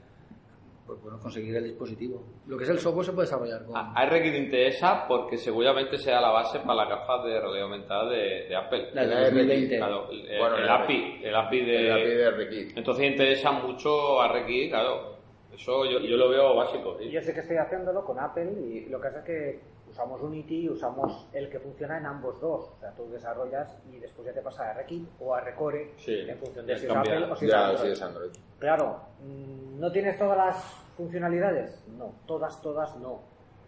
pues 0.87 1.01
bueno, 1.03 1.19
conseguir 1.19 1.57
el 1.57 1.65
dispositivo. 1.65 2.23
Lo 2.47 2.57
que 2.57 2.65
es 2.65 2.71
el 2.71 2.79
software 2.79 3.07
se 3.07 3.13
puede 3.13 3.27
desarrollar 3.27 3.65
con... 3.65 3.77
A 3.77 3.93
ARX 3.95 4.23
te 4.23 4.39
interesa 4.39 5.07
porque 5.09 5.37
seguramente 5.37 5.99
sea 5.99 6.21
la 6.21 6.31
base 6.31 6.61
para 6.61 6.75
las 6.75 6.89
gafas 6.89 7.25
de 7.25 7.41
realidad 7.41 7.65
aumentada 7.65 8.09
de, 8.11 8.47
de 8.49 8.57
Apple. 8.57 8.91
La 8.95 9.05
de 9.05 9.09
el 9.09 9.19
ARKit, 9.19 9.35
2020. 9.35 9.77
Claro, 9.77 10.11
el, 10.11 10.39
Bueno, 10.39 10.57
el 10.57 10.63
el 10.63 10.69
API, 10.71 11.21
el 11.25 11.35
API 11.37 11.61
de, 11.65 11.87
El 11.87 11.93
API 11.93 12.15
de 12.15 12.31
RKit. 12.31 12.79
Entonces 12.79 13.11
interesa 13.11 13.51
mucho 13.53 14.21
ARX, 14.21 14.69
claro. 14.69 15.17
Eso 15.53 15.85
yo, 15.87 16.01
yo 16.01 16.17
lo 16.17 16.29
veo 16.29 16.55
básico. 16.55 16.97
sí. 16.99 17.11
Yo 17.11 17.21
sé 17.21 17.33
que 17.33 17.41
estoy 17.41 17.57
haciéndolo 17.57 18.05
con 18.05 18.19
Apple 18.21 18.53
y 18.69 18.87
lo 18.91 19.01
que 19.01 19.09
pasa 19.09 19.21
es 19.21 19.25
que 19.25 19.61
usamos 19.97 20.21
Unity 20.21 20.65
y 20.65 20.69
usamos 20.69 21.27
el 21.33 21.49
que 21.49 21.59
funciona 21.59 21.97
en 21.97 22.05
ambos 22.05 22.39
dos. 22.39 22.69
O 22.77 22.79
sea, 22.81 22.91
tú 22.93 23.09
desarrollas 23.11 23.79
y 23.91 23.99
después 23.99 24.27
ya 24.27 24.35
te 24.35 24.43
pasa 24.43 24.69
a 24.71 24.75
RKit 24.75 25.09
o 25.21 25.35
a 25.35 25.41
Recore 25.41 25.95
Sí, 25.97 26.21
en 26.29 26.37
función 26.39 26.67
de 26.67 26.77
si 26.79 26.85
es. 26.87 26.93
Apple 26.93 27.25
o 27.33 27.37
si 27.37 27.47
es 27.47 27.51
Ya, 27.51 27.69
Android. 27.69 27.91
es 27.91 28.03
Android. 28.03 28.31
Claro, 28.59 29.01
mm, 29.23 29.81
¿no 29.81 29.91
tienes 29.91 30.19
todas 30.19 30.37
las 30.37 30.57
funcionalidades? 30.99 31.83
No, 31.97 32.13
todas, 32.27 32.61
todas 32.61 32.95
no. 32.99 33.21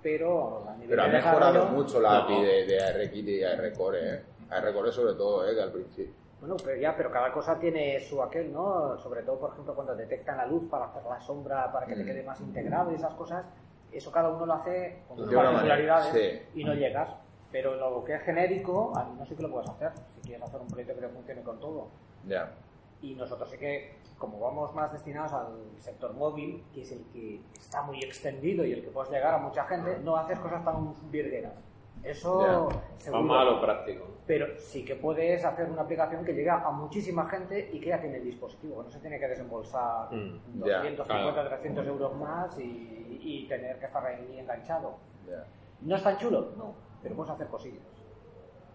Pero 0.02 0.68
a 0.68 0.75
nivel 0.75 0.90
Pero 0.90 1.02
ha 1.02 1.08
mejorado 1.08 1.52
desarrollo- 1.54 1.73
mucho 1.75 2.00
la 2.00 2.11
No. 2.11 2.16
API 2.25 2.42
de, 2.44 2.66
de 2.66 2.85
ARKit 2.85 3.28
y 3.28 3.42
ARCore, 3.44 4.14
¿eh? 4.14 4.23
ARCore 4.50 4.92
sobre 4.92 5.14
todo, 5.14 5.49
¿eh? 5.49 5.54
Que 5.54 5.62
al 5.62 5.73
principio. 5.73 6.12
Bueno, 6.40 6.56
pero 6.62 6.76
ya, 6.80 6.94
pero 6.97 7.11
cada 7.11 7.32
cosa 7.32 7.58
tiene 7.58 7.99
su 8.00 8.23
aquel, 8.23 8.52
¿no? 8.52 8.97
Sobre 8.99 9.23
todo, 9.23 9.40
por 9.40 9.50
ejemplo, 9.52 9.75
cuando 9.75 9.97
detectan 9.97 10.37
la 10.37 10.47
luz 10.47 10.68
para 10.70 10.85
hacer 10.85 11.02
la 11.08 11.18
sombra, 11.20 11.73
para 11.73 11.87
que 11.87 11.94
te 11.97 12.02
Mm. 12.04 12.06
quede 12.06 12.23
más 12.23 12.40
integrado 12.40 12.92
y 12.92 12.94
esas 12.94 13.12
cosas, 13.14 13.44
eso 13.92 14.11
cada 14.12 14.28
uno 14.30 14.47
lo 14.47 14.54
hace 14.54 15.02
con 15.09 15.18
sus 15.18 15.33
particularidades 15.33 16.12
manera, 16.12 16.42
y 16.54 16.64
no 16.64 16.75
llegas. 16.75 17.11
Pero 17.50 17.76
lo 17.76 18.04
que 18.04 18.14
es 18.14 18.23
genérico, 18.23 18.92
a 18.95 19.04
mí 19.04 19.16
no 19.18 19.25
sé 19.25 19.35
que 19.35 19.42
lo 19.42 19.50
puedes 19.50 19.71
hacer, 19.71 19.92
si 20.16 20.21
quieres 20.21 20.42
hacer 20.42 20.61
un 20.61 20.68
proyecto 20.68 20.95
que 20.95 21.00
te 21.00 21.09
funcione 21.09 21.42
con 21.42 21.59
todo. 21.59 21.88
Ya. 22.26 22.52
Y 23.00 23.14
nosotros 23.14 23.49
sí 23.50 23.57
que, 23.57 23.97
como 24.18 24.38
vamos 24.38 24.75
más 24.75 24.92
destinados 24.92 25.33
al 25.33 25.57
sector 25.78 26.12
móvil, 26.12 26.62
que 26.75 26.83
es 26.83 26.92
el 26.92 27.07
que 27.12 27.40
está 27.57 27.83
muy 27.83 28.00
extendido 28.00 28.66
y 28.66 28.73
el 28.73 28.83
que 28.83 28.90
puedes 28.90 29.11
llegar 29.11 29.33
a 29.33 29.38
mucha 29.38 29.64
gente, 29.64 29.99
no 30.00 30.16
haces 30.16 30.38
cosas 30.40 30.62
tan 30.62 30.95
virgueras. 31.11 31.54
Eso 32.05 32.40
Ya. 32.71 32.99
seguro. 32.99 33.23
Vamos 33.23 33.37
a 33.40 33.45
lo 33.45 33.61
práctico. 33.61 34.05
Pero 34.26 34.47
sí 34.59 34.85
que 34.85 34.95
puedes 34.97 35.45
hacer 35.45 35.71
una 35.71 35.83
aplicación 35.83 36.25
que 36.25 36.33
llega 36.33 36.62
a 36.62 36.71
muchísima 36.71 37.28
gente 37.28 37.71
y 37.73 37.81
que 37.81 37.88
ya 37.88 38.00
tiene 38.00 38.19
el 38.19 38.25
dispositivo. 38.25 38.83
No 38.83 38.90
se 38.90 38.99
tiene 39.00 39.19
que 39.19 39.26
desembolsar 39.28 40.09
Mm, 40.12 40.64
ya, 40.67 40.78
250, 40.83 41.33
claro. 41.33 41.49
300 41.49 41.87
euros 41.87 42.14
más 42.17 42.59
y, 42.59 43.19
y 43.23 43.49
tener 43.49 43.78
que 43.78 43.87
estar 43.87 44.05
ahí 44.05 44.38
enganchado. 44.38 44.97
¿No 45.81 45.97
es 45.97 46.02
tan 46.02 46.19
chulo? 46.19 46.52
No, 46.57 46.75
pero 47.02 47.14
puedes 47.14 47.33
hacer 47.33 47.47
cosillas. 47.47 47.83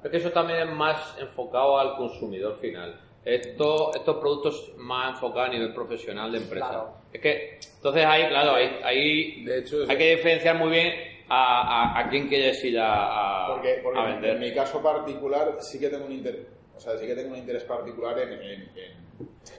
Es 0.03 0.09
que 0.11 0.17
eso 0.17 0.31
también 0.31 0.67
es 0.67 0.73
más 0.75 1.17
enfocado 1.19 1.77
al 1.79 1.95
consumidor 1.97 2.55
final. 2.55 2.99
Esto, 3.23 3.91
estos 3.95 4.17
productos 4.17 4.73
más 4.77 5.11
enfocados 5.13 5.49
a 5.49 5.51
nivel 5.53 5.73
profesional 5.73 6.31
de 6.31 6.39
empresa. 6.39 6.67
Claro. 6.67 6.93
Es 7.13 7.21
que, 7.21 7.59
entonces 7.77 8.05
ahí, 8.05 8.27
claro, 8.27 8.55
ahí, 8.55 8.79
ahí 8.83 9.45
De 9.45 9.59
hecho, 9.59 9.83
es- 9.83 9.89
hay 9.89 9.97
que 9.97 10.15
diferenciar 10.15 10.57
muy 10.57 10.69
bien 10.71 10.93
a, 11.29 11.93
a, 11.95 11.99
a 11.99 12.09
quién 12.09 12.27
quieres 12.27 12.63
ir 12.63 12.79
a, 12.79 13.45
a, 13.45 13.53
Porque, 13.55 13.79
porque 13.83 14.01
vender. 14.01 14.35
en 14.35 14.39
mi 14.41 14.53
caso 14.53 14.81
particular 14.81 15.57
sí 15.61 15.79
que 15.79 15.89
tengo 15.89 16.05
un 16.05 16.11
interés, 16.13 16.45
o 16.75 16.79
sea, 16.79 16.97
sí 16.97 17.05
que 17.05 17.15
tengo 17.15 17.31
un 17.31 17.37
interés 17.39 17.63
particular 17.63 18.17
en, 18.19 18.33
en- 18.33 18.61
en- 18.77 19.03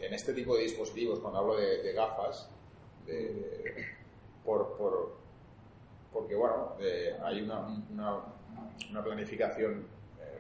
en 0.01 0.15
este 0.15 0.33
tipo 0.35 0.57
de 0.57 0.63
dispositivos, 0.65 1.21
cuando 1.21 1.39
hablo 1.41 1.57
de, 1.57 1.83
de 1.83 1.93
gafas, 1.93 2.51
de- 3.07 3.33
de- 3.33 3.87
por, 4.45 4.77
por- 4.77 5.17
porque 6.13 6.35
bueno, 6.35 6.75
eh, 6.81 7.17
hay 7.23 7.41
una, 7.43 7.61
una, 7.91 8.21
una 8.91 9.03
planificación 9.05 9.87
eh, 10.21 10.39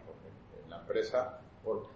en 0.64 0.70
la 0.70 0.76
empresa, 0.78 1.40
por, 1.64 1.86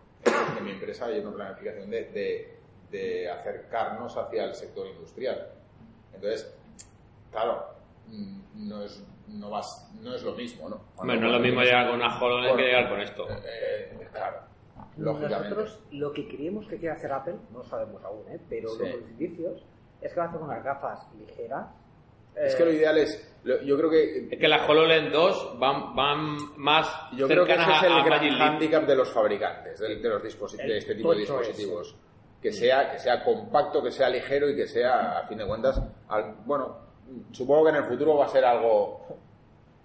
en 0.58 0.64
mi 0.64 0.73
empresa 0.73 1.06
hay 1.06 1.20
una 1.20 1.32
planificación 1.32 1.90
de, 1.90 2.04
de- 2.06 2.58
de 2.90 3.30
acercarnos 3.30 4.16
hacia 4.16 4.44
el 4.44 4.54
sector 4.54 4.87
industrial. 4.87 5.52
Entonces, 6.14 6.50
claro, 7.30 7.66
mm, 8.06 8.40
no 8.58 8.82
es, 8.82 9.04
no 9.28 9.50
vas, 9.50 9.90
no 10.02 10.14
es 10.14 10.22
lo 10.22 10.32
mismo, 10.34 10.68
¿no? 10.68 10.80
Hombre, 10.96 11.18
no 11.18 11.26
es 11.28 11.32
lo 11.32 11.40
mismo 11.40 11.62
llegar 11.62 11.86
con 11.86 11.96
una 11.96 12.18
HoloLens 12.20 12.56
que 12.56 12.62
llegar 12.62 12.88
con 12.90 13.00
esto. 13.00 13.26
Eh, 13.30 14.08
claro, 14.12 14.38
lógicamente. 14.96 15.48
Nosotros 15.50 15.80
lo 15.92 16.12
que 16.12 16.28
creemos 16.28 16.66
que 16.66 16.76
quiere 16.78 16.94
hacer 16.94 17.12
Apple, 17.12 17.36
no 17.52 17.58
lo 17.58 17.64
sabemos 17.64 18.02
aún, 18.04 18.26
¿eh? 18.30 18.40
pero 18.48 18.68
Sí. 18.70 18.78
los 18.80 18.94
indicios 19.10 19.62
es 20.00 20.12
que 20.12 20.18
va 20.20 20.26
a 20.26 20.28
hacer 20.28 20.40
unas 20.40 20.62
gafas 20.64 21.06
ligeras. 21.18 21.66
Es 22.34 22.54
eh, 22.54 22.58
que 22.58 22.64
lo 22.64 22.72
ideal 22.72 22.98
es, 22.98 23.36
lo- 23.44 23.62
yo 23.62 23.76
creo 23.76 23.90
que 23.90 24.28
Es 24.30 24.38
que 24.38 24.48
las 24.48 24.68
HoloLens 24.68 25.12
2 25.12 25.58
van, 25.58 25.94
van 25.96 26.36
más 26.56 26.86
yo 27.16 27.26
creo 27.26 27.44
que 27.44 27.52
ese 27.52 27.62
es 27.62 27.82
el 27.84 28.02
gran 28.04 28.28
hándicap 28.30 28.84
de 28.86 28.96
los 28.96 29.10
fabricantes 29.12 29.78
de, 29.80 29.96
de 29.96 30.08
los 30.08 30.22
disposi- 30.22 30.60
El 30.60 30.68
de 30.68 30.78
este 30.78 30.94
tipo 30.94 31.12
de 31.12 31.20
dispositivos. 31.20 31.96
Que 32.40 32.52
sea, 32.52 32.92
que 32.92 32.98
sea 33.00 33.24
compacto, 33.24 33.82
que 33.82 33.90
sea 33.90 34.08
ligero 34.08 34.48
y 34.48 34.54
que 34.54 34.68
sea, 34.68 35.18
a 35.18 35.26
fin 35.26 35.38
de 35.38 35.46
cuentas, 35.46 35.82
al- 36.08 36.36
bueno, 36.44 36.88
supongo 37.32 37.64
que 37.64 37.70
en 37.70 37.76
el 37.76 37.84
futuro 37.84 38.16
va 38.16 38.26
a 38.26 38.28
ser 38.28 38.44
algo 38.44 39.00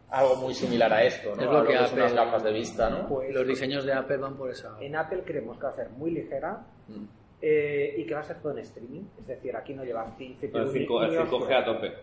algo 0.10 0.36
muy 0.36 0.54
similar 0.54 0.94
a 0.94 1.04
esto, 1.04 1.36
¿no? 1.36 1.42
Es 1.42 1.48
A 1.48 1.52
lo 1.52 1.64
que 1.66 1.74
son 1.74 1.94
unas 1.98 2.12
Apple- 2.12 2.16
gafas 2.26 2.44
de 2.44 2.52
vista, 2.54 2.90
¿no? 2.90 3.08
pues, 3.08 3.34
Los 3.34 3.48
diseños 3.48 3.84
de 3.84 3.94
Apple 3.94 4.18
van 4.18 4.36
por 4.36 4.52
esa... 4.52 4.78
En 4.80 4.96
Apple 4.96 5.24
creemos 5.26 5.58
que 5.58 5.64
va 5.64 5.70
a 5.72 5.76
ser 5.76 5.90
muy 5.90 6.12
ligera 6.12 6.62
Mm. 6.88 7.06
eh, 7.42 7.96
y 7.98 8.06
que 8.06 8.14
va 8.14 8.20
a 8.20 8.24
ser 8.24 8.40
todo 8.42 8.52
en 8.52 8.60
streaming. 8.60 9.06
Es 9.20 9.26
decir, 9.28 9.56
aquí 9.56 9.74
no 9.74 9.84
llevan 9.84 10.16
15 10.16 10.46
El 10.54 10.70
5, 10.70 11.04
el 11.04 11.18
5G 11.28 11.54
a 11.56 11.66
tope. 11.66 11.94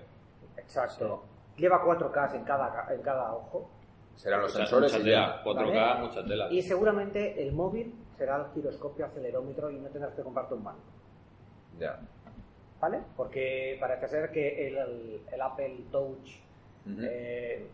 Exacto. 0.56 1.22
Lleva 1.56 1.84
4K 1.84 2.34
en 2.34 2.44
cada, 2.44 2.86
en 2.92 3.00
cada 3.02 3.32
ojo. 3.34 3.70
Serán 4.16 4.40
los 4.42 4.52
sensores 4.52 4.92
mucha 4.92 5.04
y 5.06 5.10
ya. 5.10 5.42
tela. 5.42 5.44
4K, 5.44 5.74
¿Vale? 5.74 6.00
mucha 6.00 6.24
tela. 6.24 6.48
Y 6.50 6.62
seguramente 6.62 7.42
el 7.42 7.52
móvil 7.52 7.94
será 8.18 8.36
el 8.38 8.52
giroscopio 8.54 9.06
acelerómetro 9.06 9.70
y 9.70 9.76
no 9.78 9.88
tendrás 9.88 10.14
que 10.14 10.22
comprarte 10.22 10.54
un 10.54 10.64
mando. 10.64 10.82
Ya. 11.78 11.98
¿Vale? 12.80 13.00
Porque 13.16 13.76
parece 13.78 14.08
ser 14.08 14.30
que 14.30 14.68
el, 14.68 15.20
el- 15.32 15.40
Apple 15.40 15.84
Touch 15.90 16.30
eh, 17.02 17.66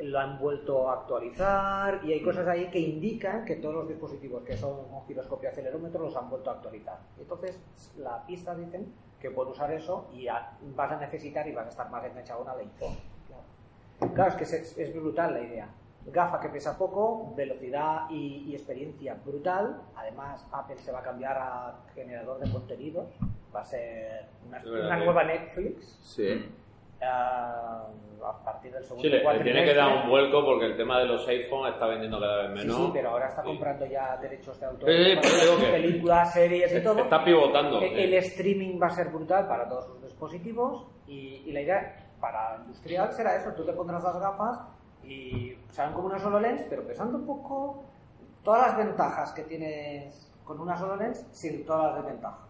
lo 0.00 0.18
han 0.18 0.38
vuelto 0.38 0.88
a 0.88 0.94
actualizar 0.94 2.00
y 2.04 2.12
hay 2.12 2.22
cosas 2.22 2.46
ahí 2.48 2.70
que 2.70 2.78
indican 2.78 3.44
que 3.44 3.56
todos 3.56 3.74
los 3.74 3.88
dispositivos 3.88 4.42
que 4.44 4.56
son 4.56 4.78
un 4.92 5.06
giroscopio 5.06 5.50
acelerómetro 5.50 6.02
los 6.02 6.16
han 6.16 6.28
vuelto 6.30 6.50
a 6.50 6.54
actualizar. 6.54 6.98
Entonces, 7.18 7.58
la 7.98 8.24
pista 8.26 8.54
dicen 8.54 8.92
que 9.20 9.30
puedes 9.30 9.52
usar 9.52 9.70
eso 9.72 10.06
y 10.14 10.26
vas 10.26 10.92
a 10.92 10.96
necesitar 10.98 11.46
y 11.48 11.52
vas 11.52 11.66
a 11.66 11.70
estar 11.70 11.90
más 11.90 12.04
enganchado 12.04 12.40
a 12.40 12.42
una 12.42 12.52
iPhone. 12.52 12.96
Claro. 13.26 14.14
Claro, 14.14 14.30
es 14.30 14.36
que 14.36 14.44
es, 14.44 14.78
es 14.78 14.94
brutal 14.94 15.34
la 15.34 15.40
idea. 15.40 15.68
Gafa 16.06 16.40
que 16.40 16.48
pesa 16.50 16.78
poco, 16.78 17.32
velocidad 17.34 18.08
y, 18.10 18.44
y 18.48 18.54
experiencia 18.54 19.14
brutal. 19.24 19.82
Además, 19.96 20.46
Apple 20.52 20.76
se 20.78 20.92
va 20.92 21.00
a 21.00 21.02
cambiar 21.02 21.36
a 21.38 21.74
generador 21.94 22.38
de 22.38 22.50
contenidos. 22.50 23.06
Va 23.56 23.60
a 23.60 23.64
ser 23.64 24.26
una, 24.46 24.96
nueva 24.98 25.24
Netflix. 25.24 25.98
Sí. 26.02 26.46
ah, 27.02 27.86
a 28.22 28.44
partir 28.44 28.72
del 28.72 28.82
segundo 28.84 29.02
Sí, 29.02 29.08
le, 29.08 29.22
le 29.22 29.44
tiene 29.44 29.64
que 29.64 29.74
dar 29.74 30.02
un 30.02 30.10
vuelco 30.10 30.44
porque 30.44 30.66
el 30.66 30.76
tema 30.76 30.98
de 30.98 31.06
los 31.06 31.26
iPhone 31.28 31.68
está 31.72 31.86
vendiendo 31.86 32.18
cada 32.20 32.42
vez 32.42 32.50
menos. 32.50 32.76
sí, 32.76 32.90
pero 32.92 33.10
ahora 33.10 33.28
está 33.28 33.42
Sí. 33.42 33.48
comprando 33.48 33.86
ya 33.86 34.16
derechos 34.18 34.58
de 34.60 34.66
autor 34.66 34.90
Sí, 34.90 35.70
películas, 35.70 36.32
series 36.34 36.74
y 36.74 36.82
todo. 36.82 36.98
Está 36.98 37.24
pivotando. 37.24 37.80
El, 37.80 38.14
streaming 38.14 38.78
va 38.82 38.88
a 38.88 38.90
ser 38.90 39.08
brutal 39.10 39.46
para 39.46 39.68
todos 39.68 39.86
sus 39.86 40.02
dispositivos 40.02 40.86
y, 41.06 41.42
y 41.46 41.52
la 41.52 41.60
idea 41.62 41.96
para 42.20 42.56
industrial 42.56 43.12
será 43.12 43.36
eso, 43.36 43.52
tú 43.52 43.64
te 43.64 43.72
pondrás 43.72 44.02
las 44.02 44.18
gafas 44.18 44.60
y 45.04 45.56
serán 45.70 45.92
como 45.92 46.08
una 46.08 46.18
solo 46.18 46.40
lens, 46.40 46.64
pero 46.68 46.86
pesando 46.86 47.18
un 47.18 47.26
poco 47.26 47.84
todas 48.42 48.68
las 48.68 48.76
ventajas 48.78 49.32
que 49.32 49.42
tienes 49.42 50.32
con 50.44 50.60
una 50.60 50.76
solo 50.76 50.96
lens 50.96 51.26
sin 51.30 51.64
todas 51.64 51.94
las 51.94 52.02
desventajas. 52.04 52.45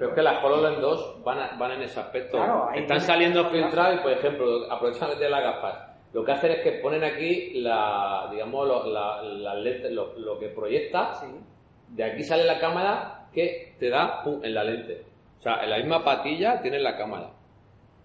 Pero 0.00 0.12
es 0.12 0.16
que 0.16 0.22
las 0.22 0.42
HoloLens 0.42 0.80
2 0.80 1.22
van, 1.22 1.38
a- 1.40 1.56
van 1.58 1.72
en 1.72 1.82
ese 1.82 2.00
aspecto. 2.00 2.38
Claro, 2.38 2.70
Están 2.70 2.86
tiene- 2.86 3.00
saliendo 3.02 3.44
filtradas 3.50 3.96
y, 3.96 4.02
por 4.02 4.12
ejemplo, 4.12 4.72
aprovechan 4.72 5.18
de 5.18 5.28
las 5.28 5.42
gafas. 5.42 5.74
Lo 6.14 6.24
que 6.24 6.32
hacen 6.32 6.52
es 6.52 6.60
que 6.60 6.72
ponen 6.82 7.04
aquí 7.04 7.60
la, 7.60 8.28
digamos, 8.32 8.66
lo, 8.66 8.86
la, 8.86 9.20
la 9.22 9.54
lente- 9.56 9.90
lo, 9.90 10.18
lo 10.18 10.38
que 10.38 10.48
proyecta. 10.48 11.14
Sí. 11.16 11.26
De 11.88 12.02
aquí 12.02 12.24
sale 12.24 12.44
la 12.44 12.58
cámara 12.58 13.26
que 13.34 13.76
te 13.78 13.90
da 13.90 14.22
pum, 14.24 14.40
en 14.42 14.54
la 14.54 14.64
lente. 14.64 15.04
O 15.38 15.42
sea, 15.42 15.62
en 15.62 15.68
la 15.68 15.76
misma 15.76 16.02
patilla 16.02 16.62
tienes 16.62 16.80
la 16.80 16.96
cámara. 16.96 17.32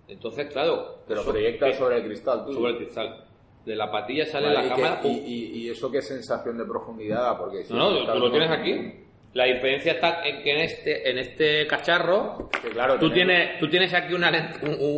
Entonces, 0.09 0.51
claro, 0.51 0.97
Pero 1.07 1.21
eso- 1.21 1.31
proyecta 1.31 1.67
que- 1.67 1.73
sobre 1.75 1.95
el 1.97 2.03
cristal. 2.03 2.45
Tú. 2.45 2.53
sobre 2.53 2.71
el 2.71 2.77
cristal. 2.77 3.23
De 3.65 3.73
la 3.75 3.89
patilla 3.89 4.25
sale 4.25 4.47
Vale, 4.47 4.59
la 4.59 4.65
y, 4.65 4.69
cámara. 4.69 4.95
que- 4.97 5.07
pum. 5.07 5.11
y, 5.11 5.19
y- 5.33 5.57
y 5.63 5.69
eso 5.69 5.89
qué 5.89 6.01
sensación 6.01 6.57
de 6.57 6.65
profundidad 6.65 7.21
da? 7.21 7.37
Porque 7.37 7.63
si 7.63 7.73
No, 7.73 7.89
no, 7.89 8.11
tú 8.13 8.19
lo 8.19 8.29
tienes 8.31 8.51
aquí. 8.51 9.04
La 9.35 9.43
diferencia 9.45 9.91
está 9.91 10.21
en 10.25 10.41
que 10.41 10.51
en 10.51 10.59
este, 10.61 11.09
en 11.09 11.17
este 11.17 11.67
cacharro 11.67 12.49
Que 12.63 12.69
claro, 12.69 12.97
tú, 12.97 13.11
tienes, 13.11 13.59
tú 13.59 13.69
tienes 13.69 13.93
aquí 13.93 14.13
una, 14.13 14.31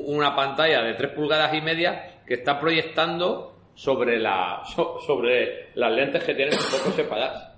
una 0.05 0.35
pantalla 0.35 0.83
de 0.83 0.93
3 0.93 1.11
pulgadas 1.13 1.53
y 1.55 1.61
media 1.61 2.21
que 2.25 2.35
está 2.35 2.59
proyectando 2.59 3.55
sobre, 3.73 4.19
la, 4.19 4.61
so- 4.75 4.99
sobre 5.05 5.69
las 5.75 5.91
lentes 5.91 6.23
que 6.23 6.35
tienes 6.35 6.55
un 6.55 6.79
poco 6.79 6.91
separadas. 6.95 7.51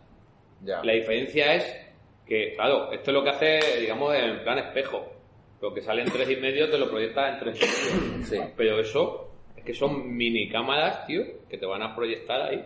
Ya. 0.62 0.82
La 0.84 0.94
diferencia 0.94 1.54
es 1.56 1.86
que, 2.26 2.54
claro, 2.56 2.92
esto 2.94 3.12
es 3.12 3.14
lo 3.14 3.24
que 3.24 3.30
hace, 3.30 3.60
digamos, 3.82 4.16
en 4.16 4.42
plan 4.44 4.60
espejo. 4.60 5.12
Lo 5.62 5.74
que 5.74 5.82
sale 5.82 6.04
en 6.04 6.10
3 6.12 6.30
y 6.30 6.36
medio 6.38 6.70
te 6.70 6.78
lo 6.78 6.90
proyecta 6.90 7.28
en 7.30 7.40
3 7.40 7.58
y 7.62 7.66
medio. 8.16 8.26
Sí. 8.26 8.38
Pero 8.56 8.80
eso 8.80 9.32
es 9.58 9.64
que 9.66 9.74
son 9.74 10.16
mini 10.16 10.48
cámaras, 10.50 11.06
tío, 11.06 11.24
que 11.50 11.58
te 11.58 11.66
van 11.66 11.82
a 11.84 11.94
proyectar 11.94 12.42
ahí. 12.42 12.64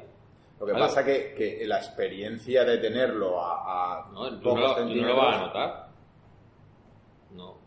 Lo 0.60 0.66
que 0.68 0.74
pasa 0.74 1.04
que, 1.04 1.34
que 1.38 1.66
la 1.68 1.78
experiencia 1.78 2.64
de 2.64 2.78
tenerlo 2.78 3.42
a, 3.44 4.02
a 4.06 4.12
No, 4.12 4.40
tú 4.40 4.56
no, 4.58 4.76
tú 4.76 4.96
no 4.96 5.08
lo 5.08 5.16
vas 5.18 5.36
a 5.36 5.40
notar. 5.48 5.88
No, 7.32 7.58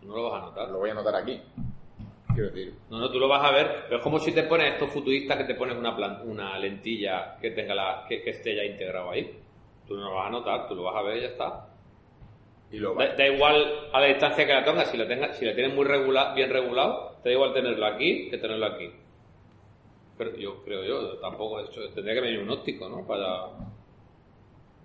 tú 0.00 0.08
no 0.08 0.16
lo 0.16 0.30
vas 0.30 0.42
a 0.42 0.46
notar. 0.46 0.68
lo 0.68 0.78
voy 0.78 0.90
a 0.90 0.94
notar 0.94 1.14
aquí. 1.16 1.40
Quiero 2.34 2.50
decir, 2.50 2.74
No, 2.90 2.98
no, 2.98 3.10
tú 3.10 3.18
lo 3.18 3.28
vas 3.28 3.44
a 3.44 3.50
ver, 3.52 3.84
pero 3.86 3.96
es 3.96 4.02
como 4.02 4.18
si 4.18 4.32
te 4.32 4.42
pones 4.44 4.72
estos 4.74 4.90
futuristas 4.90 5.36
que 5.38 5.44
te 5.44 5.54
pones 5.54 5.76
una, 5.76 5.96
plan- 5.96 6.20
una 6.24 6.58
lentilla 6.58 7.36
que 7.40 7.50
tenga 7.52 7.74
la, 7.74 8.04
que, 8.08 8.22
que 8.22 8.30
esté 8.30 8.54
ya 8.54 8.64
integrado 8.64 9.10
ahí. 9.10 9.40
Tú 9.86 9.96
no 9.96 10.10
lo 10.10 10.14
vas 10.16 10.26
a 10.26 10.30
notar, 10.30 10.68
tú 10.68 10.74
lo 10.74 10.82
vas 10.84 10.96
a 10.96 11.02
ver 11.02 11.16
y 11.16 11.20
ya 11.22 11.26
está. 11.28 11.66
y 12.70 12.76
lo 12.78 12.94
Da, 12.94 13.14
da 13.14 13.26
igual 13.26 13.88
a 13.92 14.00
la 14.00 14.06
distancia 14.06 14.46
que 14.46 14.52
la 14.52 14.64
tengas, 14.64 14.88
si 14.90 14.96
la 14.98 15.08
tengas, 15.08 15.36
si 15.36 15.46
la 15.46 15.54
tienes 15.54 15.74
muy 15.74 15.86
bien 16.34 16.50
regulado, 16.50 17.16
te 17.22 17.30
da 17.30 17.34
igual 17.34 17.54
tenerlo 17.54 17.86
aquí 17.86 18.28
que 18.30 18.38
tenerlo 18.38 18.66
aquí. 18.66 18.90
Pero 20.18 20.34
yo 20.36 20.62
creo 20.64 20.82
yo, 20.84 21.18
tampoco 21.18 21.60
eso 21.60 21.80
tendría 21.94 22.14
que 22.14 22.20
venir 22.20 22.40
un 22.40 22.50
óptico, 22.50 22.88
¿no? 22.88 23.06
Para 23.06 23.46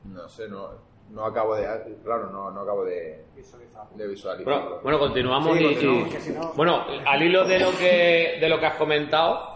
no 0.06 0.30
sé, 0.30 0.48
no, 0.48 0.69
no 1.12 1.26
acabo 1.26 1.56
de, 1.56 1.65
claro, 2.04 2.30
no, 2.30 2.52
no 2.52 2.62
acabo 2.62 2.86
de, 2.86 3.24
Visualizar. 3.36 3.89
de 3.96 4.08
visualizarlo. 4.08 4.62
Bueno, 4.62 4.80
bueno, 4.84 5.00
continuamos 5.00 5.58
Sí, 5.58 5.63
y- 5.63 5.67
continuamos, 5.67 6.08
y- 6.08 6.12
que 6.12 6.19
si 6.19 6.32
no- 6.34 6.54
bueno, 6.54 6.86
al 7.06 7.24
hilo 7.24 7.46
de 7.46 7.60
lo 7.60 7.72
que 7.72 8.38
de 8.39 8.50
lo 8.50 8.60
que 8.60 8.65
has 8.67 8.76
comentado, 8.76 9.56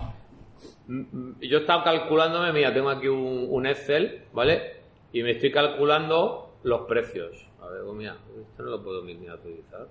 yo 0.88 1.58
he 1.58 1.62
estado 1.62 1.84
calculándome, 1.84 2.52
mira, 2.54 2.74
tengo 2.74 2.90
aquí 2.90 3.08
un, 3.08 3.48
un 3.50 3.68
Excel, 3.68 4.24
¿vale? 4.34 4.78
Y 5.12 5.22
me 5.22 5.32
estoy 5.32 5.52
calculando 5.52 6.54
los 6.64 6.82
precios. 6.88 7.46
A 7.62 7.68
ver, 7.68 7.82
oh, 7.82 7.94
mira, 7.94 8.16
esto 8.42 8.64
no 8.64 8.72
lo 8.72 8.84
puedo 8.84 9.02
miniaturizar. 9.04 9.88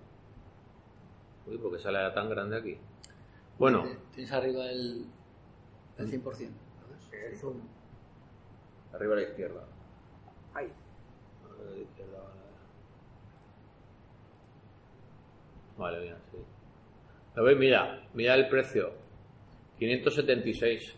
Uy, 1.46 1.58
porque 1.58 1.78
sale 1.78 1.98
tan 2.12 2.28
grande 2.30 2.56
aquí. 2.56 2.78
Bueno, 3.58 3.84
Tienes 4.14 4.32
arriba 4.32 4.64
el, 4.70 5.04
el 5.98 6.10
100%. 6.10 6.22
¿sabes? 6.22 7.44
Arriba 8.92 9.14
a 9.14 9.16
la 9.16 9.22
izquierda. 9.22 9.64
Ahí. 10.54 10.72
Vale, 15.76 16.00
mira, 16.00 16.18
sí. 16.30 16.38
Lo 17.34 17.44
veis, 17.44 17.58
mira, 17.58 18.02
mira 18.14 18.34
el 18.34 18.48
precio. 18.48 18.92
576. 19.78 20.94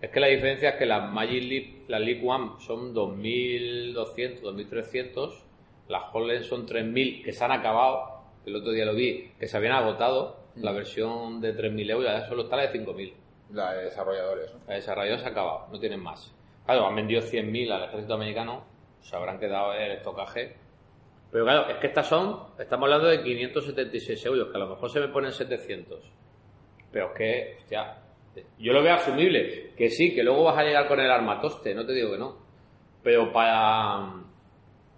Es 0.00 0.10
que 0.10 0.18
la 0.18 0.26
diferencia 0.26 0.70
es 0.70 0.76
que 0.76 0.86
las 0.86 1.12
Magic 1.12 1.42
Leap, 1.44 1.88
las 1.88 2.00
Leap 2.00 2.24
One 2.24 2.52
son 2.58 2.92
2200, 2.92 4.42
2300. 4.42 5.44
Las 5.88 6.02
HoloLens 6.12 6.46
son 6.46 6.66
3000 6.66 7.22
que 7.22 7.32
se 7.32 7.44
han 7.44 7.52
acabado. 7.52 8.22
El 8.46 8.56
otro 8.56 8.72
día 8.72 8.86
lo 8.86 8.94
vi, 8.94 9.32
que 9.38 9.46
se 9.46 9.56
habían 9.56 9.74
agotado. 9.74 10.36
La 10.56 10.72
versión 10.72 11.40
de 11.40 11.52
3000 11.52 11.90
euros 11.90 12.06
ya 12.06 12.26
solo 12.28 12.44
está 12.44 12.56
la 12.56 12.62
de 12.62 12.72
5000. 12.72 13.14
La 13.52 13.72
de 13.74 13.84
desarrolladores, 13.84 14.52
¿no? 14.54 14.60
La 14.68 14.74
desarrollo 14.74 15.18
se 15.18 15.24
ha 15.26 15.28
acabado, 15.28 15.66
no 15.72 15.78
tienen 15.78 16.00
más. 16.00 16.32
Claro, 16.64 16.86
han 16.86 16.94
vendido 16.96 17.20
100.000 17.22 17.72
al 17.72 17.84
ejército 17.84 18.14
americano, 18.14 18.64
se 19.00 19.16
habrán 19.16 19.38
quedado 19.40 19.72
el 19.74 19.92
estocaje. 19.92 20.56
Pero 21.32 21.44
claro, 21.44 21.68
es 21.68 21.76
que 21.78 21.86
estas 21.88 22.06
son, 22.06 22.40
estamos 22.58 22.84
hablando 22.86 23.08
de 23.08 23.22
576 23.22 24.24
euros, 24.26 24.48
que 24.50 24.56
a 24.56 24.60
lo 24.60 24.68
mejor 24.68 24.90
se 24.90 25.00
me 25.00 25.08
ponen 25.08 25.32
700. 25.32 26.00
Pero 26.92 27.06
es 27.06 27.12
que, 27.16 27.56
hostia, 27.60 27.96
yo 28.58 28.72
lo 28.72 28.82
veo 28.82 28.94
asumible, 28.94 29.72
que 29.76 29.90
sí, 29.90 30.14
que 30.14 30.22
luego 30.22 30.44
vas 30.44 30.58
a 30.58 30.64
llegar 30.64 30.86
con 30.88 31.00
el 31.00 31.10
armatoste, 31.10 31.74
no 31.74 31.84
te 31.86 31.92
digo 31.92 32.12
que 32.12 32.18
no. 32.18 32.36
Pero 33.02 33.32
para, 33.32 34.12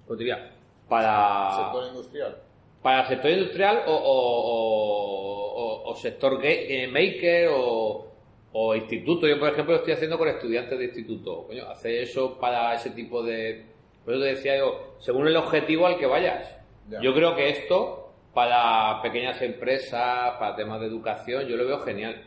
¿cómo 0.06 0.16
te 0.16 0.24
diría? 0.24 0.52
Para, 0.88 1.50
Sector 1.56 1.86
industrial. 1.88 2.38
para 2.82 3.06
sector 3.06 3.30
industrial 3.30 3.82
o, 3.86 3.92
o- 3.94 5.52
o- 5.84 5.90
o 5.90 5.94
sector 5.96 6.36
game 6.40 6.88
maker 6.88 7.48
o, 7.52 8.11
o 8.52 8.74
instituto. 8.74 9.26
Yo, 9.26 9.38
por 9.38 9.48
ejemplo, 9.48 9.74
lo 9.74 9.78
estoy 9.78 9.94
haciendo 9.94 10.18
con 10.18 10.28
estudiantes 10.28 10.78
de 10.78 10.84
instituto. 10.84 11.46
Coño, 11.46 11.68
hacer 11.68 12.02
eso 12.02 12.38
para 12.38 12.74
ese 12.74 12.90
tipo 12.90 13.22
de... 13.22 13.66
Por 14.04 14.14
eso 14.14 14.22
te 14.22 14.30
decía 14.30 14.58
yo, 14.58 14.96
según 14.98 15.28
el 15.28 15.36
objetivo 15.36 15.86
al 15.86 15.98
que 15.98 16.06
vayas. 16.06 16.58
Ya. 16.88 17.00
Yo 17.00 17.14
creo 17.14 17.34
que 17.36 17.48
esto, 17.50 18.12
para 18.34 19.00
pequeñas 19.00 19.40
empresas, 19.42 20.32
para 20.38 20.56
temas 20.56 20.80
de 20.80 20.86
educación, 20.86 21.46
yo 21.46 21.56
lo 21.56 21.66
veo 21.66 21.78
genial. 21.80 22.24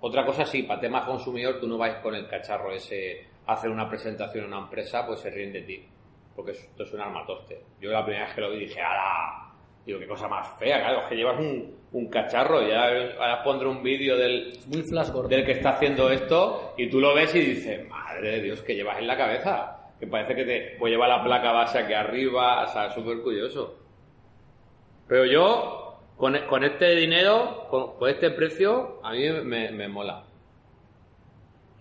Otra 0.00 0.24
cosa 0.24 0.44
sí, 0.44 0.62
para 0.64 0.80
temas 0.80 1.04
consumidor, 1.06 1.60
tú 1.60 1.66
no 1.66 1.78
vas 1.78 1.96
con 1.96 2.14
el 2.14 2.28
cacharro 2.28 2.72
ese 2.72 3.26
a 3.46 3.54
hacer 3.54 3.70
una 3.70 3.88
presentación 3.88 4.44
a 4.44 4.48
una 4.48 4.58
empresa, 4.58 5.06
pues 5.06 5.20
se 5.20 5.30
ríen 5.30 5.52
de 5.52 5.62
ti. 5.62 5.88
Porque 6.36 6.52
esto 6.52 6.82
es 6.82 6.92
un 6.92 7.00
armatoste. 7.00 7.62
Yo 7.80 7.90
la 7.90 8.04
primera 8.04 8.26
vez 8.26 8.34
que 8.34 8.40
lo 8.40 8.50
vi 8.50 8.58
dije, 8.60 8.80
¡ala! 8.80 9.47
Digo, 9.88 10.00
qué 10.00 10.06
cosa 10.06 10.28
más 10.28 10.46
fea, 10.58 10.80
claro, 10.80 11.00
es 11.00 11.06
que 11.06 11.16
llevas 11.16 11.40
un, 11.40 11.74
un 11.92 12.10
cacharro. 12.10 12.60
Ya 12.60 12.88
ahora 12.88 13.42
pondré 13.42 13.66
un 13.68 13.82
vídeo 13.82 14.18
del, 14.18 14.58
Muy 14.66 14.82
flash 14.82 15.08
del 15.08 15.46
que 15.46 15.52
está 15.52 15.70
haciendo 15.70 16.10
esto 16.10 16.74
y 16.76 16.90
tú 16.90 17.00
lo 17.00 17.14
ves 17.14 17.34
y 17.34 17.40
dices, 17.40 17.88
madre 17.88 18.32
de 18.32 18.42
Dios, 18.42 18.60
que 18.60 18.74
llevas 18.74 18.98
en 18.98 19.06
la 19.06 19.16
cabeza. 19.16 19.94
Que 19.98 20.06
parece 20.06 20.34
que 20.34 20.44
te 20.44 20.76
pues 20.78 20.92
lleva 20.92 21.08
la 21.08 21.24
placa 21.24 21.52
base 21.52 21.78
aquí 21.78 21.94
arriba, 21.94 22.64
o 22.64 22.68
sea, 22.68 22.90
súper 22.90 23.22
curioso. 23.22 23.78
Pero 25.08 25.24
yo, 25.24 26.00
con, 26.18 26.36
con 26.46 26.64
este 26.64 26.94
dinero, 26.94 27.66
con, 27.70 27.96
con 27.96 28.10
este 28.10 28.30
precio, 28.32 29.00
a 29.02 29.12
mí 29.12 29.26
me, 29.42 29.70
me 29.70 29.88
mola. 29.88 30.22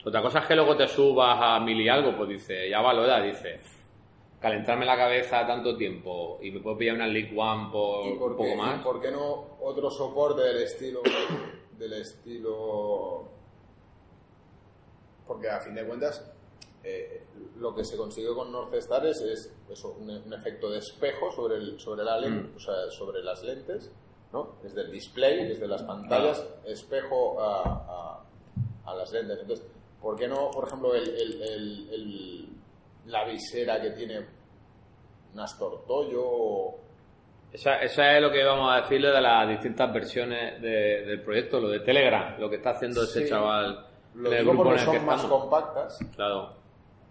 Otra 0.06 0.22
cosa 0.22 0.40
es 0.40 0.46
que 0.46 0.56
luego 0.56 0.78
te 0.78 0.88
subas 0.88 1.38
a 1.42 1.60
mil 1.60 1.82
y 1.82 1.90
algo, 1.90 2.16
pues 2.16 2.30
dice, 2.30 2.70
ya 2.70 2.80
valora, 2.80 3.22
dice, 3.22 3.60
calentarme 4.40 4.86
la 4.86 4.96
cabeza 4.96 5.46
tanto 5.48 5.76
tiempo 5.76 6.38
y 6.42 6.52
me 6.52 6.60
puedo 6.60 6.78
pillar 6.78 6.96
una 6.96 7.08
League 7.08 7.34
One 7.36 7.70
por 7.72 8.06
¿Y 8.06 8.12
un 8.12 8.20
por, 8.20 8.38
poco 8.38 8.56
más. 8.56 8.80
y 8.80 8.84
por 8.84 9.02
qué 9.02 9.10
no 9.12 9.58
otro 9.62 9.90
soporte 9.90 10.42
del 10.42 10.62
estilo 10.62 11.02
del 11.78 11.94
estilo 11.94 13.28
porque 15.28 15.50
a 15.50 15.60
fin 15.60 15.76
de 15.76 15.86
cuentas 15.86 16.32
eh, 16.84 17.24
lo 17.60 17.76
que 17.76 17.84
se 17.84 17.98
consigue 17.98 18.34
con 18.34 18.52
North 18.52 18.74
Star 18.76 19.06
es, 19.06 19.20
es 19.22 19.54
eso, 19.70 19.98
un, 20.00 20.10
un 20.10 20.34
efecto 20.34 20.70
de 20.70 20.80
espejo 20.80 21.32
sobre, 21.32 21.56
el, 21.56 21.80
sobre, 21.80 22.04
la 22.04 22.18
len- 22.20 22.54
o 22.56 22.60
sea, 22.60 22.90
sobre 22.92 23.22
las 23.24 23.44
lentes, 23.44 23.92
¿no? 24.32 24.56
desde 24.64 24.82
el 24.82 24.92
display, 24.92 25.46
desde 25.48 25.68
las 25.68 25.84
pantallas, 25.84 26.46
espejo 26.66 27.42
a, 27.42 27.64
a- 27.64 28.24
a 28.92 28.96
las 28.96 29.12
lentes. 29.12 29.40
Entonces, 29.42 29.66
¿por 30.02 30.16
qué 30.16 30.30
no, 30.30 30.50
por 30.52 30.68
ejemplo, 30.68 30.96
el, 30.96 31.10
el- 31.10 31.42
el- 31.42 31.90
el- 31.92 32.50
la 33.08 33.26
visera 33.26 33.82
que 33.82 33.92
tiene 33.92 34.20
un 35.34 35.40
Astor 35.40 35.86
Toyo 35.86 36.22
o- 36.24 36.80
Esa, 37.52 37.76
esa 37.82 38.16
es 38.16 38.22
lo 38.22 38.32
que 38.32 38.44
vamos 38.44 38.72
a 38.72 38.82
decirle 38.82 39.10
de 39.10 39.22
las 39.22 39.48
distintas 39.50 39.94
versiones 39.94 40.62
de- 40.62 41.04
del 41.06 41.22
proyecto, 41.24 41.60
lo 41.60 41.70
de 41.70 41.80
Telegram, 41.82 42.40
lo 42.40 42.50
que 42.50 42.58
está 42.58 42.72
haciendo 42.72 43.04
ese 43.04 43.28
chaval 43.28 43.86
Lo 44.16 44.30
digo 44.30 44.52
grupo 44.52 44.64
porque 44.66 44.80
son 44.80 45.06
más 45.06 45.22
estamos. 45.22 45.42
compactas. 45.42 46.00
Claro. 46.16 46.54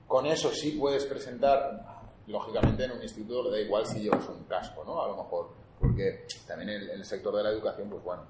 Con 0.06 0.26
eso 0.26 0.50
sí 0.50 0.72
puedes 0.78 1.04
presentar, 1.06 1.82
lógicamente 2.26 2.84
en 2.84 2.92
un 2.92 3.02
instituto 3.02 3.44
le 3.44 3.50
da 3.50 3.60
igual 3.60 3.86
si 3.86 4.00
llevas 4.00 4.28
un 4.28 4.44
casco, 4.44 4.84
¿no? 4.84 5.02
A 5.02 5.08
lo 5.08 5.16
mejor, 5.16 5.48
porque 5.80 6.26
también 6.46 6.70
en, 6.70 6.82
en 6.90 6.90
el 6.98 7.04
sector 7.04 7.34
de 7.36 7.42
la 7.42 7.50
educación, 7.50 7.88
pues 7.88 8.02
bueno, 8.04 8.22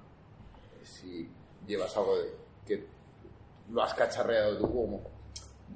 si 0.83 1.29
llevas 1.67 1.95
algo 1.97 2.17
de, 2.17 2.29
que 2.65 2.85
lo 3.71 3.81
has 3.83 3.93
cacharreado 3.93 4.57
tú 4.57 4.71
como... 4.73 5.16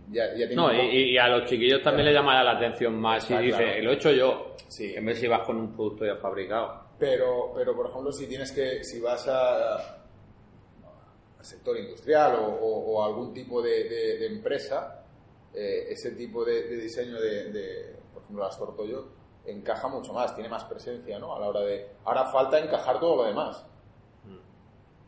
Ya, 0.10 0.25
ya 0.32 0.36
tienes 0.47 0.56
No, 0.58 0.73
y, 0.73 1.12
y 1.13 1.17
a 1.17 1.27
los 1.30 1.49
chiquillos 1.49 1.82
también 1.82 2.06
les 2.08 2.13
llama 2.15 2.43
la 2.43 2.51
atención 2.51 2.99
más 2.99 3.23
si 3.23 3.34
Está 3.34 3.41
dice, 3.45 3.58
claro. 3.63 3.84
lo 3.84 3.91
he 3.91 3.93
hecho 3.95 4.12
yo, 4.12 4.56
Sí. 4.67 4.93
en 4.95 5.06
vez 5.06 5.19
si 5.19 5.27
vas 5.27 5.45
con 5.45 5.58
un 5.58 5.73
producto 5.73 6.06
ya 6.06 6.15
fabricado. 6.17 6.82
Pero, 6.99 7.51
pero 7.56 7.75
por 7.75 7.89
ejemplo, 7.89 8.12
si 8.12 8.27
tienes 8.27 8.51
que, 8.51 8.84
si 8.84 8.99
vas 8.99 9.27
a, 9.27 9.75
al 11.39 11.45
sector 11.45 11.77
industrial 11.77 12.36
o, 12.36 12.45
o- 12.45 12.91
o 12.97 13.04
algún 13.06 13.34
tipo 13.34 13.62
de, 13.62 13.86
de- 13.86 14.17
de 14.19 14.25
empresa, 14.27 15.04
eh, 15.54 15.88
ese 15.89 16.12
tipo 16.12 16.43
de, 16.45 16.63
de 16.63 16.75
diseño 16.77 17.19
de, 17.19 17.51
de, 17.51 17.95
por 18.13 18.21
ejemplo, 18.23 18.43
las 18.43 18.58
Tortoyo 18.58 19.06
encaja 19.45 19.88
mucho 19.88 20.13
más, 20.13 20.34
tiene 20.36 20.49
más 20.49 20.63
presencia, 20.65 21.17
¿no? 21.19 21.36
A 21.36 21.39
la 21.39 21.47
hora 21.47 21.62
de, 21.62 21.88
ahora 22.06 22.25
falta 22.25 22.60
encajar 22.60 22.99
todo 22.99 23.15
lo 23.17 23.23
demás. 23.25 23.65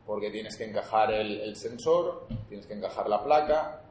Porque 0.06 0.30
tienes 0.32 0.58
que 0.58 0.66
encajar 0.66 1.14
el, 1.14 1.40
el 1.40 1.56
sensor, 1.56 2.28
tienes 2.50 2.68
que 2.68 2.74
encajar 2.74 3.08
la 3.08 3.24
placa. 3.24 3.83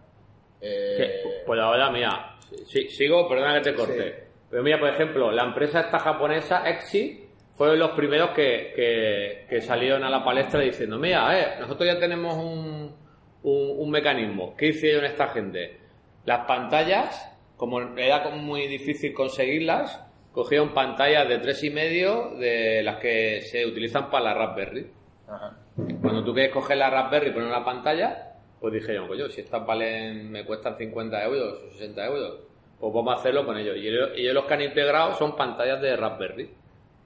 Eh, 0.62 0.94
Que- 0.96 1.42
Pues 1.44 1.61
ahora, 1.61 1.90
mira, 1.90 2.37
si- 2.66 2.88
sigo, 2.88 3.29
perdona 3.29 3.55
que 3.55 3.70
te 3.70 3.75
corte. 3.75 4.03
Sí. 4.12 4.25
Pero 4.51 4.62
mira, 4.62 4.79
por 4.79 4.88
ejemplo, 4.90 5.31
la 5.33 5.44
empresa 5.44 5.81
esta 5.81 5.98
japonesa, 5.98 6.68
Exi, 6.68 7.27
fueron 7.57 7.79
los 7.79 7.90
primeros 7.92 8.31
que, 8.31 8.72
que- 8.77 9.46
que 9.48 9.61
salieron 9.61 10.05
a 10.05 10.11
la 10.11 10.25
palestra 10.25 10.61
diciendo, 10.61 10.98
mira, 10.98 11.38
eh, 11.38 11.46
nosotros 11.61 11.87
ya 11.87 11.98
tenemos 11.98 12.35
un, 12.37 12.94
un, 13.42 13.75
un 13.79 13.90
mecanismo. 13.90 14.55
¿Qué 14.57 14.68
hicieron 14.68 15.05
esta 15.05 15.29
gente? 15.29 15.79
Las 16.25 16.46
pantallas, 16.46 17.29
como 17.57 17.81
era 17.96 18.29
muy 18.31 18.66
difícil 18.68 19.12
conseguirlas, 19.12 20.01
cogieron 20.33 20.72
pantallas 20.72 21.29
de 21.29 21.38
tres 21.38 21.62
y 21.64 21.70
medio 21.70 22.31
de 22.38 22.83
las 22.83 22.96
que 22.96 23.40
se 23.42 23.66
utilizan 23.66 24.11
para 24.11 24.25
la 24.27 24.35
Raspberry. 24.35 24.87
ajá. 25.29 25.57
Cuando 26.03 26.22
tú 26.25 26.35
quieres 26.35 26.53
coger 26.53 26.77
la 26.77 26.90
Raspberry 26.90 27.31
y 27.31 27.33
poner 27.33 27.48
la 27.51 27.64
pantalla, 27.64 28.32
pues 28.62 28.72
dije 28.72 28.94
yo, 28.94 29.07
coño, 29.07 29.29
si 29.29 29.42
estas 29.42 29.66
valen, 29.66 30.31
me 30.31 30.44
cuestan 30.46 30.79
50 30.79 31.22
euros 31.25 31.62
o 31.64 31.70
60 31.72 32.07
euros, 32.07 32.38
pues 32.81 32.94
vamos 32.94 33.14
a 33.14 33.18
hacerlo 33.20 33.44
con 33.44 33.59
ellos. 33.59 33.77
Y 33.77 33.88
ellos, 33.88 34.11
los 34.35 34.44
que 34.46 34.55
han 34.55 34.62
integrado 34.62 35.14
son 35.14 35.37
pantallas 35.37 35.83
de 35.83 35.96
Raspberry. 35.96 36.48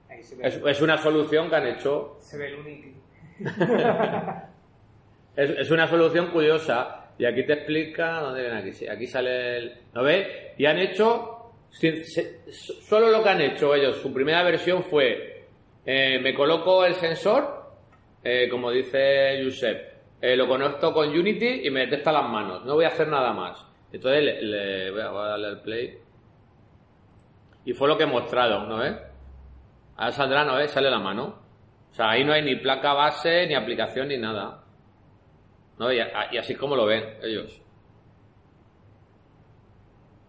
Ahí 0.09 0.23
se 0.23 0.35
ve, 0.37 0.47
Es, 0.47 0.61
es 0.65 0.81
una 0.81 0.97
solución 0.97 1.49
que 1.49 1.55
han 1.57 1.67
hecho, 1.67 2.15
se 2.21 2.37
ve 2.37 2.47
el 2.47 2.55
Unity. 2.59 2.93
es, 5.35 5.49
es 5.51 5.71
una 5.71 5.87
solución 5.87 6.27
curiosa. 6.31 7.03
Y 7.19 7.25
aquí 7.25 7.43
te 7.45 7.53
explica, 7.53 8.19
¿dónde 8.21 8.41
viene 8.41 8.57
aquí? 8.59 8.73
Sí, 8.73 8.87
aquí 8.87 9.07
sale 9.07 9.57
el... 9.57 9.73
¿Lo 9.93 10.03
ves? 10.03 10.27
Y 10.57 10.65
han 10.67 10.77
hecho, 10.77 11.51
se- 11.71 12.03
solo 12.51 13.09
lo 13.09 13.23
que 13.23 13.29
han 13.29 13.41
hecho 13.41 13.73
ellos, 13.73 13.97
su 13.97 14.13
primera 14.13 14.43
versión 14.43 14.83
fue, 14.83 15.45
eh, 15.83 16.19
me 16.19 16.35
coloco 16.35 16.85
el 16.85 16.93
sensor, 16.93 17.71
eh, 18.23 18.47
como 18.51 18.69
dice 18.69 19.41
Josep, 19.43 19.96
eh, 20.21 20.35
lo 20.35 20.47
conecto 20.47 20.93
con 20.93 21.09
Unity 21.09 21.67
y 21.67 21.69
me 21.69 21.81
detecta 21.81 22.11
las 22.11 22.27
manos. 22.29 22.65
No 22.65 22.75
voy 22.75 22.85
a 22.85 22.89
hacer 22.89 23.07
nada 23.07 23.33
más. 23.33 23.65
Entonces 23.91 24.23
le, 24.23 24.41
le- 24.41 24.91
voy, 24.91 25.01
a, 25.01 25.27
darle 25.27 25.47
al 25.47 25.61
play. 25.61 25.97
Y 27.65 27.73
fue 27.73 27.87
lo 27.87 27.97
que 27.97 28.03
he 28.03 28.07
mostrado, 28.07 28.65
¿no 28.65 28.77
ves? 28.77 28.95
Ahora 29.95 30.11
saldrá, 30.11 30.43
¿no 30.45 30.55
ves? 30.55 30.71
Sale 30.71 30.89
la 30.89 30.99
mano. 30.99 31.39
O 31.91 31.93
sea, 31.93 32.09
ahí 32.11 32.23
no 32.23 32.33
hay 32.33 32.43
ni 32.43 32.55
placa 32.55 32.93
base, 32.93 33.47
ni 33.47 33.55
aplicación, 33.55 34.07
ni 34.09 34.17
nada. 34.17 34.63
¿No? 35.79 35.91
Y, 35.91 35.97
y 35.97 36.37
así 36.37 36.53
es 36.53 36.59
como 36.59 36.75
lo 36.75 36.85
ven 36.85 37.03
ellos. 37.23 37.61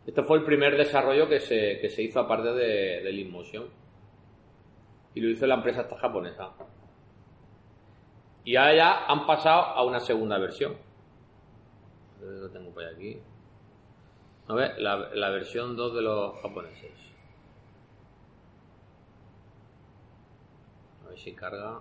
Este 0.06 0.22
fue 0.22 0.38
el 0.38 0.44
primer 0.44 0.76
desarrollo 0.76 1.28
que 1.28 1.38
se, 1.40 1.78
que 1.80 1.90
se 1.90 2.02
hizo 2.02 2.20
aparte 2.20 2.52
de, 2.54 3.02
del 3.02 3.18
InMotion. 3.18 3.66
Y 5.14 5.20
lo 5.20 5.28
hizo 5.30 5.46
la 5.46 5.56
empresa 5.56 5.82
esta 5.82 5.96
japonesa. 5.98 6.50
Y 8.48 8.56
ahora 8.56 8.74
ya 8.74 9.04
han 9.06 9.26
pasado 9.26 9.60
a 9.60 9.84
una 9.84 10.00
segunda 10.00 10.38
versión. 10.38 10.74
Lo 12.18 12.48
tengo 12.48 12.70
por 12.70 12.82
aquí. 12.82 13.20
A 14.48 14.54
ver, 14.54 14.78
la, 14.80 15.28
versión 15.28 15.76
2 15.76 15.94
de 15.94 16.00
los 16.00 16.40
japoneses. 16.40 16.92
A 21.04 21.10
ver 21.10 21.18
si 21.18 21.34
carga. 21.34 21.78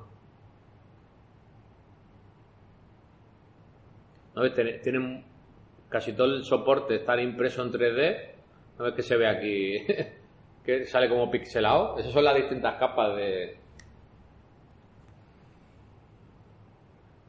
¿No 4.35 4.41
ves? 4.41 4.53
Tiene- 4.53 4.79
Tienen 4.79 5.23
casi 5.87 6.11
todo 6.11 6.35
el 6.35 6.43
soporte 6.43 6.95
estar 6.95 7.17
impreso 7.21 7.63
en 7.63 7.71
3D. 7.71 8.31
¿No 8.77 8.83
ves 8.83 8.93
que 8.93 9.03
se 9.03 9.15
ve 9.15 9.25
aquí? 9.29 9.85
que 10.65 10.85
sale 10.85 11.07
como 11.07 11.31
pixelado. 11.31 11.97
Esas 11.97 12.11
son 12.11 12.25
las 12.25 12.35
distintas 12.35 12.77
capas 12.77 13.15
de. 13.15 13.57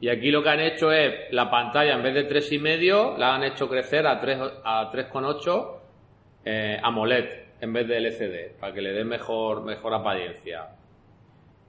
Y 0.01 0.09
aquí 0.09 0.31
lo 0.31 0.41
que 0.41 0.49
han 0.49 0.61
hecho 0.61 0.91
es 0.91 1.31
la 1.31 1.49
pantalla 1.49 1.93
en 1.93 2.03
vez 2.03 2.13
de 2.13 2.29
3,5 2.29 3.17
la 3.17 3.35
han 3.35 3.43
hecho 3.43 3.67
crecer 3.67 4.07
a 4.07 4.19
3 4.19 4.39
a 4.63 4.91
3,8 4.91 5.75
eh, 6.45 6.79
AMOLED 6.81 7.29
en 7.59 7.73
vez 7.73 7.87
de 7.87 7.97
LCD 7.97 8.59
para 8.59 8.73
que 8.73 8.81
le 8.81 8.93
dé 8.93 9.03
mejor 9.03 9.63
mejor 9.63 9.93
apariencia. 9.93 10.69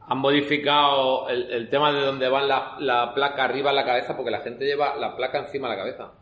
Han 0.07 0.19
modificado 0.19 1.29
el, 1.29 1.69
tema 1.69 1.93
de 1.93 2.01
donde 2.01 2.29
van 2.29 2.49
la, 2.49 2.77
la 2.81 3.15
placa 3.15 3.45
arriba 3.45 3.71
en 3.71 3.77
la 3.77 3.85
cabeza 3.85 4.17
porque 4.17 4.31
la 4.31 4.41
gente 4.41 4.65
lleva 4.65 4.97
la 4.97 5.17
placa 5.17 5.39
encima 5.39 5.69
de 5.69 5.77
la 5.77 5.83
cabeza. 5.83 6.13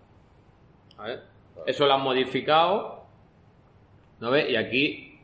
A. 0.99 1.09
Eso 1.67 1.87
lo 1.87 1.95
han 1.95 2.03
modificado. 2.03 3.07
¿No 4.21 4.31
ves? 4.31 4.51
Y 4.51 4.57
aquí. 4.57 5.21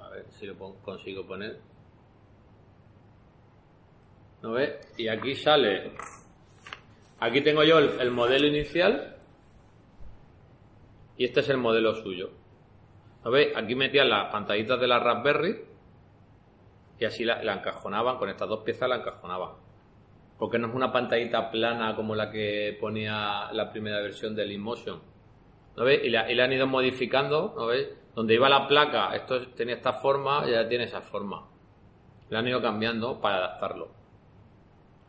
A 0.00 0.08
ver 0.08 0.24
si 0.30 0.46
lo 0.46 0.56
consigo 0.82 1.26
poner. 1.26 1.58
¿No 4.42 4.52
ves? 4.52 4.92
Y 4.96 5.08
aquí 5.08 5.34
sale. 5.34 5.92
Aquí 7.20 7.40
tengo 7.42 7.62
yo 7.64 7.78
el, 7.78 8.00
el 8.00 8.10
modelo 8.10 8.46
inicial. 8.46 9.16
Y 11.16 11.24
este 11.26 11.40
es 11.40 11.48
el 11.50 11.58
modelo 11.58 11.94
suyo. 11.94 12.30
¿No 13.24 13.30
ves? 13.30 13.54
Aquí 13.54 13.74
metían 13.74 14.08
las 14.08 14.32
pantallitas 14.32 14.80
de 14.80 14.86
la 14.86 14.98
Raspberry. 14.98 15.64
Y 16.98 17.04
así 17.04 17.24
la, 17.24 17.40
encajonaban. 17.52 18.16
Con 18.18 18.28
estas 18.30 18.48
dos 18.48 18.60
piezas 18.60 18.88
la 18.88 18.96
encajonaban. 18.96 19.50
Porque 20.38 20.58
no 20.58 20.68
es 20.68 20.74
una 20.74 20.90
pantallita 20.90 21.50
plana 21.50 21.94
como 21.94 22.14
la 22.14 22.30
que 22.30 22.76
ponía 22.80 23.52
la 23.52 23.70
primera 23.70 24.00
versión 24.00 24.34
del 24.34 24.52
InMotion. 24.52 25.00
¿No 25.76 25.84
ves? 25.84 26.00
Y 26.04 26.10
la, 26.10 26.22
han 26.22 26.52
ido 26.52 26.66
modificando. 26.66 27.52
¿No 27.56 27.66
ves? 27.66 27.88
Donde 28.14 28.34
iba 28.34 28.48
la 28.48 28.66
placa, 28.66 29.14
esto 29.14 29.48
tenía 29.48 29.76
esta 29.76 29.92
forma 29.92 30.44
ya 30.46 30.68
tiene 30.68 30.84
esa 30.84 31.00
forma. 31.00 31.46
La 32.28 32.40
han 32.40 32.48
ido 32.48 32.60
cambiando 32.60 33.20
para 33.20 33.36
adaptarlo. 33.36 33.99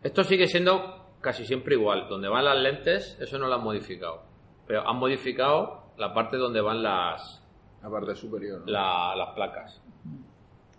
Esto 0.03 0.23
sigue 0.23 0.47
siendo 0.47 1.15
casi 1.21 1.45
siempre 1.45 1.75
igual. 1.75 2.07
Donde 2.09 2.27
van 2.29 2.45
las 2.45 2.57
lentes, 2.57 3.17
eso 3.19 3.37
no 3.37 3.47
lo 3.47 3.55
han 3.55 3.63
modificado. 3.63 4.23
Pero 4.67 4.87
han 4.87 4.97
modificado 4.97 5.91
la 5.97 6.13
parte 6.13 6.37
donde 6.37 6.61
van 6.61 6.81
las, 6.81 7.43
La 7.83 7.89
parte 7.89 8.15
superior, 8.15 8.61
¿no? 8.61 8.65
la- 8.71 9.15
las 9.15 9.29
placas. 9.35 9.81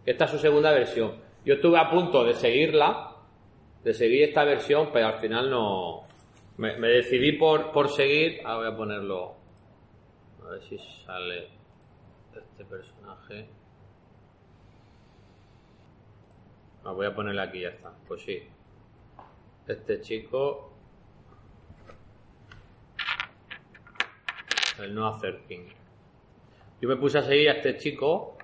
Esta 0.05 0.25
es 0.25 0.31
su 0.31 0.39
segunda 0.39 0.73
versión. 0.73 1.15
Yo 1.45 1.55
estuve 1.55 1.79
a 1.79 1.91
punto 1.91 2.25
de 2.25 2.35
seguirla, 2.35 3.15
de 3.85 3.95
seguir 3.95 4.25
esta 4.25 4.45
versión, 4.45 4.91
pero 4.93 5.07
al 5.09 5.15
final 5.21 5.51
no. 5.51 6.03
Me, 6.57 6.77
me 6.77 6.89
decidí 6.89 7.33
por, 7.33 7.73
por 7.73 7.89
seguir. 7.89 8.41
Ahora 8.45 8.69
voy 8.69 8.75
a 8.75 8.77
ponerlo. 8.77 9.35
A 10.45 10.51
ver 10.51 10.63
si 10.63 10.79
sale 10.79 11.49
este 12.35 12.65
personaje. 12.65 13.49
Ah, 16.85 16.93
voy 16.93 17.07
a 17.07 17.15
ponerle 17.15 17.43
aquí, 17.43 17.61
ya 17.61 17.69
está. 17.69 17.93
Pues 18.09 18.23
sí. 18.23 18.43
Este 19.67 20.01
chico. 20.01 20.73
El 24.79 24.95
Noah 24.95 25.21
King. 25.49 25.69
Yo 26.81 26.89
me 26.89 26.97
puse 26.97 27.19
a 27.19 27.23
seguir 27.23 27.49
a 27.51 27.53
este 27.53 27.77
chico 27.77 28.37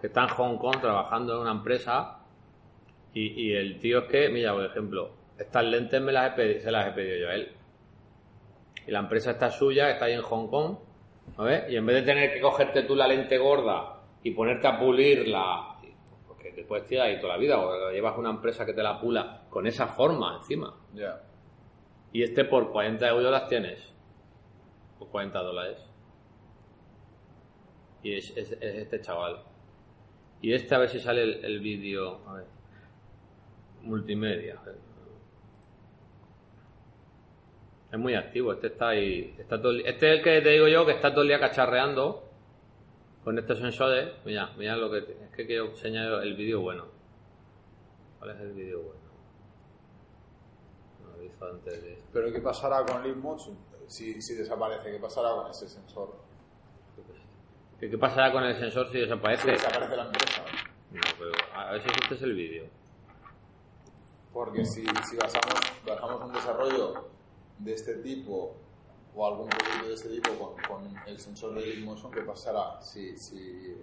que 0.00 0.08
está 0.08 0.22
en 0.22 0.28
Hong 0.30 0.56
Kong 0.58 0.80
trabajando 0.80 1.34
en 1.34 1.40
una 1.42 1.52
empresa 1.52 2.18
y, 3.12 3.52
el 3.52 3.78
tío 3.78 4.00
es 4.00 4.04
que, 4.10 4.28
mira, 4.28 4.52
por 4.52 4.64
ejemplo, 4.64 5.12
estas 5.38 5.64
lentes 5.64 6.02
me 6.02 6.10
las 6.10 6.32
he 6.32 6.36
pedi- 6.36 6.60
se 6.60 6.72
las 6.72 6.88
he 6.88 6.90
pedido 6.92 7.18
yo 7.18 7.28
a 7.28 7.34
él. 7.34 7.52
y 8.86 8.90
la 8.90 8.98
empresa 8.98 9.30
está 9.30 9.50
suya, 9.50 9.90
está 9.90 10.06
ahí 10.06 10.14
en 10.14 10.22
Hong 10.22 10.48
Kong, 10.48 10.76
¿sabes? 11.36 11.70
Y 11.70 11.76
en 11.76 11.86
vez 11.86 11.96
de 11.96 12.02
tener 12.02 12.34
que 12.34 12.40
cogerte 12.40 12.82
tú 12.82 12.94
la 12.96 13.06
lente 13.06 13.38
gorda 13.38 14.00
y 14.24 14.32
ponerte 14.32 14.66
a 14.66 14.78
pulirla, 14.78 15.73
te 16.54 16.64
puedes 16.64 16.86
tirar 16.86 17.06
ahí 17.08 17.20
toda 17.20 17.34
la 17.34 17.38
vida, 17.38 17.58
o 17.58 17.90
llevas 17.90 18.16
una 18.18 18.30
empresa 18.30 18.64
que 18.64 18.72
te 18.74 18.82
la 18.82 19.00
pula 19.00 19.42
con 19.50 19.66
esa 19.66 19.88
forma 19.88 20.36
encima. 20.36 20.74
Y 22.12 22.22
este 22.22 22.44
por 22.44 22.70
40 22.72 23.08
euros 23.08 23.30
las 23.30 23.48
tienes. 23.48 23.92
Por 24.98 25.08
40 25.08 25.38
dólares. 25.40 25.78
Y 28.02 28.14
es, 28.16 28.36
es- 28.36 28.52
es 28.52 28.74
este 28.76 29.00
chaval. 29.00 29.42
Y 30.40 30.52
este 30.52 30.74
a 30.74 30.78
ver 30.78 30.88
si 30.90 31.00
sale 31.00 31.22
el, 31.22 31.44
el 31.44 31.60
vídeo. 31.60 32.20
A 32.28 32.34
ver. 32.34 32.44
Multimedia. 33.82 34.58
a 34.60 34.64
ver. 34.64 34.76
Es 37.92 37.98
muy 37.98 38.14
activo. 38.14 38.52
Este 38.52 38.66
está 38.68 38.88
ahí. 38.88 39.34
Está 39.38 39.60
todo 39.60 39.72
este 39.72 40.12
es 40.12 40.18
el 40.18 40.22
que 40.24 40.40
te 40.40 40.50
digo 40.50 40.68
yo 40.68 40.84
que 40.84 40.92
está 40.92 41.10
todo 41.12 41.22
el 41.22 41.28
día 41.28 41.40
cacharreando 41.40 42.23
con 43.24 43.38
estos 43.38 43.58
sensores. 43.58 44.12
Mira, 44.24 44.52
mira 44.56 44.76
lo 44.76 44.90
que. 44.90 44.98
Es 44.98 45.30
que 45.34 45.46
quiero 45.46 45.70
enseñar 45.70 46.22
el 46.22 46.34
vídeo 46.36 46.60
bueno. 46.60 46.84
¿Cuál 48.18 48.30
es 48.32 48.40
el 48.40 48.52
vídeo 48.52 48.80
bueno? 48.82 49.00
No 51.02 51.10
lo 51.10 51.16
he 51.16 51.22
visto 51.22 51.46
antes 51.46 51.82
de. 51.82 52.02
Pero 52.12 52.32
¿qué 52.32 52.40
pasará 52.40 52.84
con 52.84 53.02
Leap 53.02 53.16
Motion? 53.16 53.56
Si, 53.86 54.20
si 54.22 54.34
desaparece, 54.34 54.90
¿qué 54.92 54.98
pasará 54.98 55.34
con 55.34 55.50
ese 55.50 55.68
sensor? 55.68 56.14
¿Qué, 57.78 57.90
qué 57.90 57.98
pasará 57.98 58.32
con 58.32 58.44
el 58.44 58.54
sensor 58.54 58.86
si 58.86 58.92
Si 58.94 58.98
desaparece? 59.00 59.50
desaparece 59.50 59.96
la 59.96 60.04
empresa. 60.04 60.44
No, 60.90 61.00
pero 61.18 61.32
a 61.54 61.72
ver 61.72 61.82
si 61.82 61.88
este 62.02 62.14
es 62.14 62.22
el 62.22 62.34
vídeo. 62.34 62.64
Porque 64.32 64.64
si, 64.64 64.84
si 64.86 65.16
basamos, 65.16 65.54
bajamos 65.86 66.22
un 66.24 66.32
desarrollo 66.32 67.08
de 67.58 67.72
este 67.72 67.96
tipo 67.96 68.56
o 69.14 69.26
algún 69.26 69.48
producto 69.48 69.88
de 69.88 69.94
este 69.94 70.08
tipo 70.08 70.30
con, 70.38 70.54
con 70.62 70.96
el 71.06 71.18
sensor 71.18 71.54
de 71.54 71.64
Leap 71.66 71.84
Motion, 71.84 72.10
¿qué 72.12 72.22
pasará 72.22 72.80
si, 72.80 73.16
si 73.16 73.76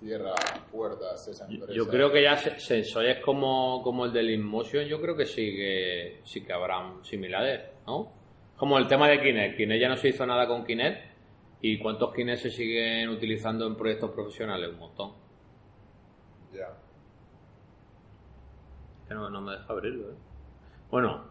cierra 0.00 0.34
puertas 0.72 1.28
esa 1.28 1.46
empresa? 1.46 1.72
Yo 1.72 1.86
creo 1.88 2.10
que 2.10 2.22
ya 2.22 2.36
se- 2.36 2.58
sensores 2.58 3.20
como, 3.24 3.80
como 3.82 4.04
el 4.06 4.12
del 4.12 4.30
InMotion, 4.30 4.86
yo 4.86 5.00
creo 5.00 5.16
que 5.16 5.26
sí 5.26 5.54
que 5.54 6.20
sí 6.24 6.42
que 6.44 6.52
habrán 6.52 7.04
similares, 7.04 7.60
¿no? 7.86 8.12
Como 8.56 8.78
el 8.78 8.86
tema 8.88 9.08
de 9.08 9.20
Kinect. 9.20 9.56
Kinect 9.56 9.80
ya 9.80 9.88
no 9.88 9.96
se 9.96 10.08
hizo 10.08 10.24
nada 10.26 10.46
con 10.46 10.64
Kinect. 10.64 11.12
¿Y 11.62 11.78
cuántos 11.78 12.12
Kinect 12.14 12.42
se 12.42 12.50
siguen 12.50 13.08
utilizando 13.08 13.66
en 13.66 13.76
proyectos 13.76 14.10
profesionales? 14.10 14.68
Un 14.70 14.78
montón. 14.78 15.12
Ya. 16.52 16.68
Que 19.08 19.14
no, 19.14 19.30
no 19.30 19.40
me 19.40 19.52
deja 19.52 19.66
abrirlo, 19.72 20.10
¿eh? 20.10 20.14
Bueno, 20.90 21.24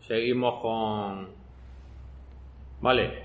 seguimos 0.00 0.60
con... 0.62 1.43
Vale. 2.84 3.24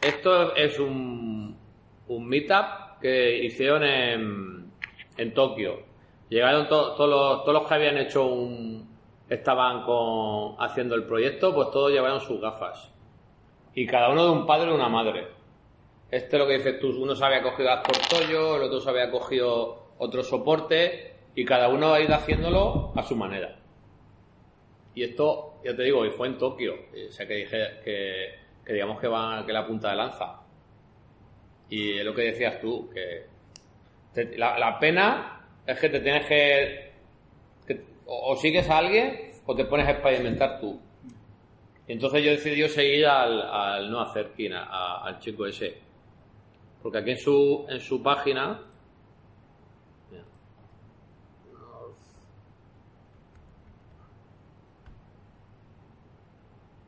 Esto 0.00 0.54
es 0.54 0.78
un, 0.78 1.58
un 2.06 2.28
meetup 2.28 3.00
que 3.00 3.44
hicieron 3.44 3.82
en, 3.82 4.70
en 5.16 5.34
Tokio. 5.34 5.80
Llegaron 6.28 6.68
los, 6.70 6.96
todos 6.96 7.52
los 7.52 7.66
que 7.66 7.74
habían 7.74 7.98
hecho 7.98 8.26
un... 8.26 8.88
Estaban 9.28 9.82
con, 9.82 10.54
haciendo 10.60 10.94
el 10.94 11.02
proyecto, 11.02 11.52
pues 11.52 11.72
todos 11.72 11.90
llevaron 11.90 12.20
sus 12.20 12.40
gafas. 12.40 12.92
Y 13.74 13.86
cada 13.86 14.10
uno 14.10 14.26
de 14.26 14.30
un 14.30 14.46
padre 14.46 14.70
y 14.70 14.74
una 14.74 14.88
madre. 14.88 15.26
Este 16.12 16.38
lo 16.38 16.46
que 16.46 16.58
dices 16.58 16.78
tú, 16.78 16.90
uno 16.96 17.16
se 17.16 17.24
había 17.24 17.42
cogido 17.42 17.72
Actor 17.72 17.96
Toyo, 18.08 18.54
el 18.54 18.62
otro 18.62 18.78
se 18.78 18.88
había 18.88 19.10
cogido 19.10 19.94
otro 19.98 20.22
soporte 20.22 21.16
y 21.34 21.44
cada 21.44 21.70
uno 21.70 21.92
ha 21.92 22.00
ido 22.00 22.14
haciéndolo 22.14 22.92
a 22.94 23.02
su 23.02 23.16
manera. 23.16 23.65
Y 24.96 25.04
esto, 25.04 25.60
ya 25.62 25.76
te 25.76 25.82
digo, 25.82 26.06
y 26.06 26.10
fue 26.10 26.26
en 26.26 26.38
Tokio, 26.38 26.74
o 26.74 27.12
sea 27.12 27.28
que 27.28 27.34
dije 27.34 27.80
que, 27.84 28.34
que 28.64 28.72
digamos 28.72 28.98
que 28.98 29.06
va 29.06 29.44
que 29.44 29.52
la 29.52 29.66
punta 29.66 29.90
de 29.90 29.96
lanza. 29.96 30.40
Y 31.68 31.98
es 31.98 32.04
lo 32.04 32.14
que 32.14 32.22
decías 32.22 32.58
tú, 32.62 32.88
que 32.88 33.26
la, 34.38 34.78
pena 34.80 35.46
es 35.66 35.78
que 35.78 35.90
te 35.90 36.00
tienes 36.00 36.26
que, 36.26 37.80
o, 38.06 38.34
sigues 38.36 38.70
a 38.70 38.78
alguien 38.78 39.32
o 39.44 39.54
te 39.54 39.66
pones 39.66 39.86
a 39.86 39.90
experimentar 39.90 40.58
tú. 40.60 40.80
Y 41.86 41.92
entonces 41.92 42.24
yo 42.24 42.30
decidí 42.30 42.66
seguir 42.66 43.06
al, 43.06 43.42
al 43.42 43.90
no 43.90 44.00
hacer 44.00 44.32
al 44.58 45.18
chico 45.18 45.44
ese. 45.44 45.76
Porque 46.82 46.98
aquí 46.98 47.10
en 47.10 47.18
su, 47.18 47.66
en 47.68 47.80
su 47.80 48.02
página. 48.02 48.62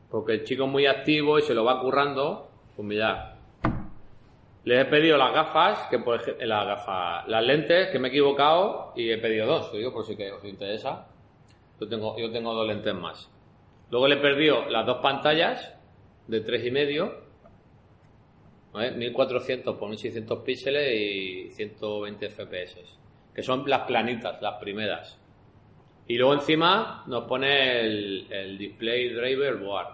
Porque 0.09 0.33
el 0.33 0.43
chico 0.43 0.65
es 0.65 0.69
muy 0.69 0.85
activo 0.85 1.37
y 1.39 1.41
se 1.41 1.53
lo 1.53 1.63
va 1.63 1.79
currando. 1.81 2.49
Pues 2.75 2.87
mirad. 2.87 3.35
Les 4.65 4.81
he 4.81 4.85
pedido 4.85 5.17
las 5.17 5.33
gafas, 5.33 5.87
que 5.89 5.99
por 5.99 6.19
ej- 6.21 6.37
las 6.45 6.65
gafas, 6.65 7.27
las 7.27 7.43
lentes, 7.43 7.87
que 7.89 7.99
me 7.99 8.07
he 8.07 8.11
equivocado 8.11 8.93
y 8.95 9.09
he 9.09 9.17
pedido 9.17 9.47
dos, 9.47 9.71
digo 9.71 9.93
por 9.93 10.05
si 10.05 10.15
que 10.15 10.31
os 10.31 10.43
interesa. 10.43 11.07
Yo 11.79 11.87
tengo, 11.87 12.17
yo 12.19 12.29
tengo 12.31 12.53
dos 12.53 12.67
lentes 12.67 12.93
más. 12.93 13.31
Luego 13.89 14.07
le 14.07 14.15
he 14.15 14.19
perdido 14.19 14.65
las 14.69 14.85
dos 14.85 14.97
pantallas 14.97 15.75
de 16.27 16.41
tres 16.41 16.65
y 16.65 16.71
medio, 16.71 17.21
¿vale? 18.73 18.91
1400 18.91 19.77
por 19.77 19.89
1600 19.89 20.39
píxeles 20.39 20.93
y 20.93 21.51
120 21.51 22.29
FPS, 22.29 22.97
que 23.33 23.41
son 23.41 23.63
las 23.67 23.81
planitas, 23.87 24.41
las 24.41 24.55
primeras. 24.59 25.19
Y 26.07 26.17
luego 26.17 26.33
encima 26.33 27.03
nos 27.07 27.23
pone 27.25 27.79
el, 27.79 28.27
el 28.31 28.57
display 28.57 29.09
driver 29.13 29.55
board, 29.57 29.87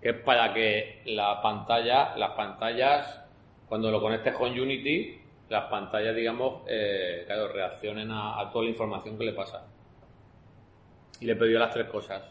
que 0.00 0.10
es 0.10 0.16
para 0.16 0.52
que 0.54 1.02
la 1.06 1.40
pantalla, 1.42 2.16
las 2.16 2.30
pantallas, 2.30 3.20
cuando 3.68 3.90
lo 3.90 4.00
conectes 4.00 4.34
con 4.34 4.50
Unity, 4.58 5.20
las 5.48 5.64
pantallas, 5.64 6.14
digamos, 6.14 6.62
eh, 6.68 7.24
claro, 7.26 7.48
reaccionen 7.48 8.10
a, 8.10 8.48
toda 8.52 8.64
la 8.64 8.70
información 8.70 9.18
que 9.18 9.24
le 9.24 9.32
pasa. 9.32 9.66
Y 11.20 11.26
le 11.26 11.36
pedido 11.36 11.58
las 11.58 11.72
tres 11.72 11.86
cosas. 11.88 12.22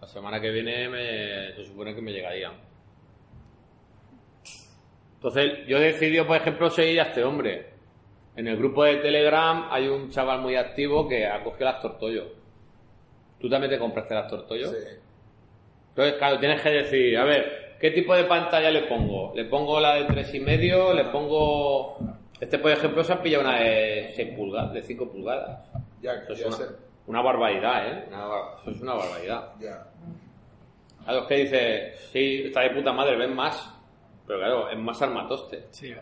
La 0.00 0.06
semana 0.06 0.40
que 0.40 0.50
viene 0.50 0.88
me- 0.88 1.52
se 1.54 1.64
supone 1.64 1.94
que 1.94 2.02
me 2.02 2.12
llegarían. 2.12 2.52
Entonces, 5.14 5.66
yo 5.66 5.78
he 5.78 5.80
decidido, 5.80 6.26
por 6.26 6.36
ejemplo, 6.36 6.70
seguir 6.70 7.00
a 7.00 7.04
este 7.04 7.24
hombre. 7.24 7.70
En 8.36 8.46
el 8.46 8.56
grupo 8.56 8.84
de 8.84 8.96
Telegram 8.98 9.66
hay 9.70 9.88
un 9.88 10.10
chaval 10.10 10.40
muy 10.40 10.54
activo 10.54 11.08
que 11.08 11.26
ha 11.26 11.42
cogido 11.42 11.64
las 11.64 11.80
tortollos. 11.80 12.26
¿Tú 13.40 13.48
también 13.48 13.70
te 13.70 13.78
compraste 13.78 14.14
las 14.14 14.28
tortollos? 14.28 14.70
Sí. 14.70 14.98
Entonces, 15.98 16.18
claro, 16.18 16.38
tienes 16.38 16.62
que 16.62 16.70
decir, 16.70 17.18
a 17.18 17.24
ver, 17.24 17.74
¿qué 17.80 17.90
tipo 17.90 18.14
de 18.14 18.22
pantalla 18.22 18.70
le 18.70 18.82
pongo? 18.82 19.32
¿Le 19.34 19.46
pongo 19.46 19.80
la 19.80 19.96
de 19.96 20.04
tres 20.04 20.32
y 20.32 20.38
medio? 20.38 20.94
¿Le 20.94 21.06
pongo...? 21.06 21.98
Este, 22.38 22.60
por 22.60 22.70
ejemplo, 22.70 23.02
se 23.02 23.14
ha 23.14 23.20
pillado 23.20 23.42
una 23.42 23.58
de 23.58 24.12
6 24.14 24.36
pulgadas, 24.36 24.72
de 24.74 24.82
5 24.82 25.10
pulgadas. 25.10 25.58
Ya, 26.00 26.12
Eso 26.12 26.34
es 26.34 26.38
ya 26.38 26.46
una, 26.46 26.56
una 27.08 27.22
barbaridad, 27.22 27.88
¿eh? 27.88 28.04
Una 28.06 28.26
eso 28.60 28.70
es 28.70 28.80
una 28.80 28.94
barbaridad. 28.94 29.54
Ya. 29.58 29.88
A 31.04 31.12
los 31.14 31.26
que 31.26 31.34
dice, 31.34 31.94
sí, 32.12 32.42
está 32.44 32.60
de 32.60 32.70
puta 32.70 32.92
madre, 32.92 33.16
ven 33.16 33.34
más. 33.34 33.68
Pero 34.24 34.38
claro, 34.38 34.70
es 34.70 34.78
más 34.78 35.02
armatoste. 35.02 35.66
Sí, 35.72 35.92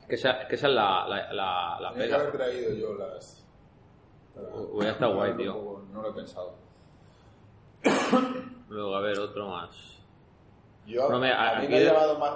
Es 0.00 0.06
que 0.08 0.16
esa, 0.16 0.32
es 0.42 0.48
que 0.48 0.56
esa 0.56 0.66
es 0.66 0.74
la, 0.74 1.06
la, 1.06 1.32
la, 1.32 1.78
la 1.80 1.92
que 1.92 2.00
pega. 2.00 2.16
haber 2.16 2.32
traído 2.32 2.74
yo 2.74 2.94
las. 2.94 3.46
Hubiera 4.72 4.94
estado 4.94 5.14
guay, 5.14 5.36
tío. 5.36 5.80
No 5.92 6.02
lo 6.02 6.10
he 6.10 6.12
pensado. 6.12 6.56
Luego, 8.74 8.96
a 8.96 9.00
ver, 9.00 9.18
otro 9.20 9.48
más. 9.48 9.70
Yo, 10.84 11.08
No 11.08 11.18
me- 11.20 11.32
a, 11.32 11.60
mí 11.60 11.68
me 11.68 11.76
ha 11.78 11.80
llamado 11.80 12.18
más 12.18 12.32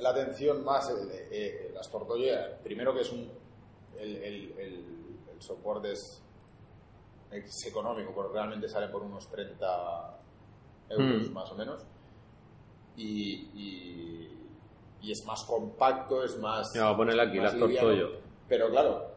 la 0.00 0.10
atención 0.10 0.64
más 0.64 0.88
el- 0.88 1.10
eh, 1.12 1.72
las 1.74 1.90
tortollas. 1.90 2.48
Primero 2.62 2.94
que 2.94 3.00
es 3.00 3.10
un... 3.10 3.28
El, 3.98 4.16
el, 4.16 4.52
el, 4.58 4.84
el 5.34 5.42
soporte 5.42 5.90
es, 5.92 6.22
es 7.32 7.66
económico, 7.66 8.12
porque 8.14 8.32
realmente 8.34 8.68
sale 8.68 8.86
por 8.88 9.02
unos 9.02 9.28
30 9.28 10.20
euros 10.90 11.28
Hmm. 11.28 11.32
más 11.34 11.50
o 11.50 11.54
menos. 11.56 11.82
Y, 12.96 13.32
y, 13.54 14.48
y 15.02 15.10
es 15.12 15.24
más 15.26 15.42
compacto, 15.44 16.22
es 16.22 16.38
más... 16.38 16.74
A 16.76 16.96
ponerle 16.96 17.22
aquí, 17.22 17.38
las 17.38 17.58
tortollo. 17.58 18.12
Pero 18.48 18.70
claro, 18.70 19.08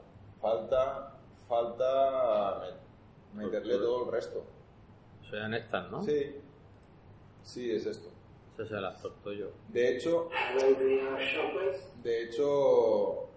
falta, 0.41 1.13
falta 1.47 2.62
met- 2.62 3.36
meterle 3.36 3.77
todo 3.77 4.05
el 4.05 4.12
resto. 4.12 4.43
Sean 5.29 5.53
estas, 5.53 5.89
¿no? 5.89 6.03
Sí, 6.03 6.36
sí, 7.43 7.71
es 7.71 7.86
esto. 7.86 8.10
Esas 8.53 8.69
son 8.69 8.82
las 8.82 9.01
tortollos. 9.01 9.49
De 9.69 9.95
hecho, 9.95 10.29
de 12.03 12.23
hecho, 12.23 13.29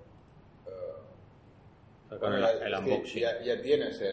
Con 2.20 2.32
el, 2.34 2.40
ya- 2.40 2.52
el 2.52 2.72
es 2.74 2.80
que 2.80 2.84
unboxing. 2.90 3.20
Ya, 3.22 3.42
ya 3.42 3.62
tienes 3.62 4.00
el, 4.00 4.04